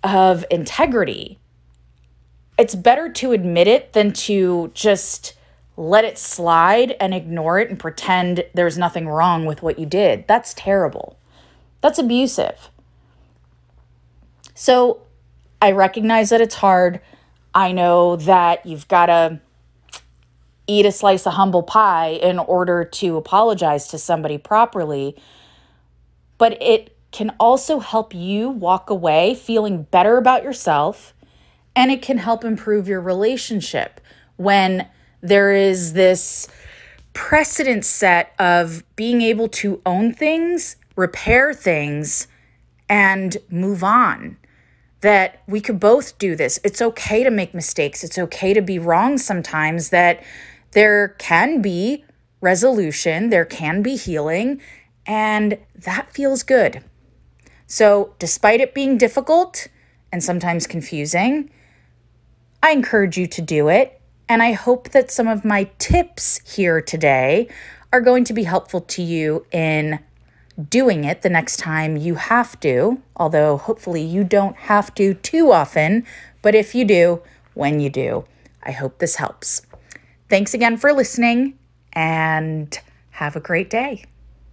of 0.03 0.45
integrity. 0.51 1.39
It's 2.59 2.75
better 2.75 3.11
to 3.13 3.33
admit 3.33 3.69
it 3.69 3.93
than 3.93 4.13
to 4.13 4.71
just 4.75 5.35
let 5.77 6.05
it 6.05 6.19
slide 6.19 6.97
and 6.99 7.15
ignore 7.15 7.61
it 7.61 7.71
and 7.71 7.79
pretend 7.79 8.45
there's 8.55 8.79
nothing 8.79 9.09
wrong 9.09 9.47
with 9.47 9.63
what 9.63 9.79
you 9.79 9.87
did. 9.87 10.27
That's 10.27 10.55
terrible. 10.55 11.19
That's 11.81 11.99
abusive. 11.99 12.71
So 14.57 15.03
I 15.61 15.73
recognize 15.73 16.31
that 16.31 16.40
it's 16.40 16.55
hard. 16.55 17.03
I 17.55 17.73
know 17.73 18.16
that 18.16 18.64
you've 18.64 18.88
got 18.88 19.07
to 19.07 19.40
eat 20.66 20.87
a 20.87 20.92
slice 20.92 21.27
of 21.27 21.35
humble 21.35 21.62
pie 21.62 22.09
in 22.09 22.38
order 22.38 22.83
to 22.83 23.19
apologize 23.19 23.87
to 23.88 23.99
somebody 23.99 24.38
properly. 24.38 25.14
But 26.38 26.61
it 26.62 26.97
can 27.12 27.35
also 27.38 27.81
help 27.81 28.14
you 28.14 28.49
walk 28.49 28.88
away 28.88 29.35
feeling 29.35 29.83
better 29.83 30.16
about 30.16 30.42
yourself 30.42 31.12
and 31.77 31.90
it 31.90 32.01
can 32.01 32.16
help 32.16 32.42
improve 32.42 32.88
your 32.88 33.03
relationship 33.03 34.01
when 34.37 34.88
there 35.21 35.53
is 35.53 35.92
this 35.92 36.49
precedent 37.12 37.85
set 37.85 38.33
of 38.38 38.83
being 38.97 39.21
able 39.21 39.49
to 39.49 39.83
own 39.85 40.14
things, 40.14 40.77
repair 40.97 41.53
things, 41.53 42.27
and 42.88 43.37
move 43.51 43.85
on 43.85 44.38
that 45.07 45.40
we 45.47 45.61
could 45.61 45.79
both 45.79 46.19
do 46.19 46.35
this. 46.35 46.59
It's 46.64 46.83
okay 46.83 47.23
to 47.23 47.31
make 47.31 47.55
mistakes. 47.55 48.03
It's 48.03 48.19
okay 48.19 48.53
to 48.53 48.61
be 48.61 48.81
wrong 48.81 49.19
sometimes, 49.19 49.90
that 49.90 50.21
there 50.73 51.14
can 51.19 51.62
be 51.62 52.05
resolution, 52.40 53.31
there 53.31 53.45
can 53.45 53.83
be 53.83 53.95
healing, 53.95 54.61
and 55.07 55.59
that 55.77 56.12
feels 56.12 56.42
good. 56.42 56.83
So, 57.69 58.16
despite 58.19 58.61
it 58.61 58.75
being 58.75 58.99
difficult 58.99 59.69
and 60.11 60.25
sometimes 60.25 60.66
confusing, 60.66 61.51
I 62.61 62.73
encourage 62.73 63.16
you 63.16 63.29
to 63.29 63.40
do 63.40 63.69
it. 63.69 64.01
And 64.29 64.42
I 64.42 64.55
hope 64.55 64.88
that 64.88 65.12
some 65.12 65.29
of 65.29 65.45
my 65.45 65.71
tips 65.79 66.40
here 66.57 66.83
today 66.83 67.49
are 67.92 68.01
going 68.01 68.25
to 68.25 68.33
be 68.33 68.42
helpful 68.42 68.81
to 68.81 69.03
you 69.03 69.47
in 69.53 70.01
doing 70.69 71.05
it 71.05 71.23
the 71.23 71.29
next 71.29 71.59
time 71.59 71.97
you 71.97 72.14
have 72.14 72.59
to, 72.61 73.03
although 73.16 73.57
hopefully 73.57 74.03
you 74.03 74.25
don't 74.25 74.57
have 74.57 74.95
to 74.95 75.14
too 75.14 75.53
often, 75.53 76.07
but 76.42 76.55
if 76.55 76.75
you 76.75 76.85
do, 76.85 77.23
when 77.55 77.81
you 77.81 77.90
do. 77.90 78.25
I 78.62 78.73
hope 78.73 78.99
this 78.99 79.16
helps. 79.16 79.62
Thanks 80.29 80.55
again 80.55 80.77
for 80.77 80.92
listening 80.92 81.59
and 81.92 82.79
have 83.11 83.37
a 83.37 83.40
great 83.40 83.71
day. 83.71 84.05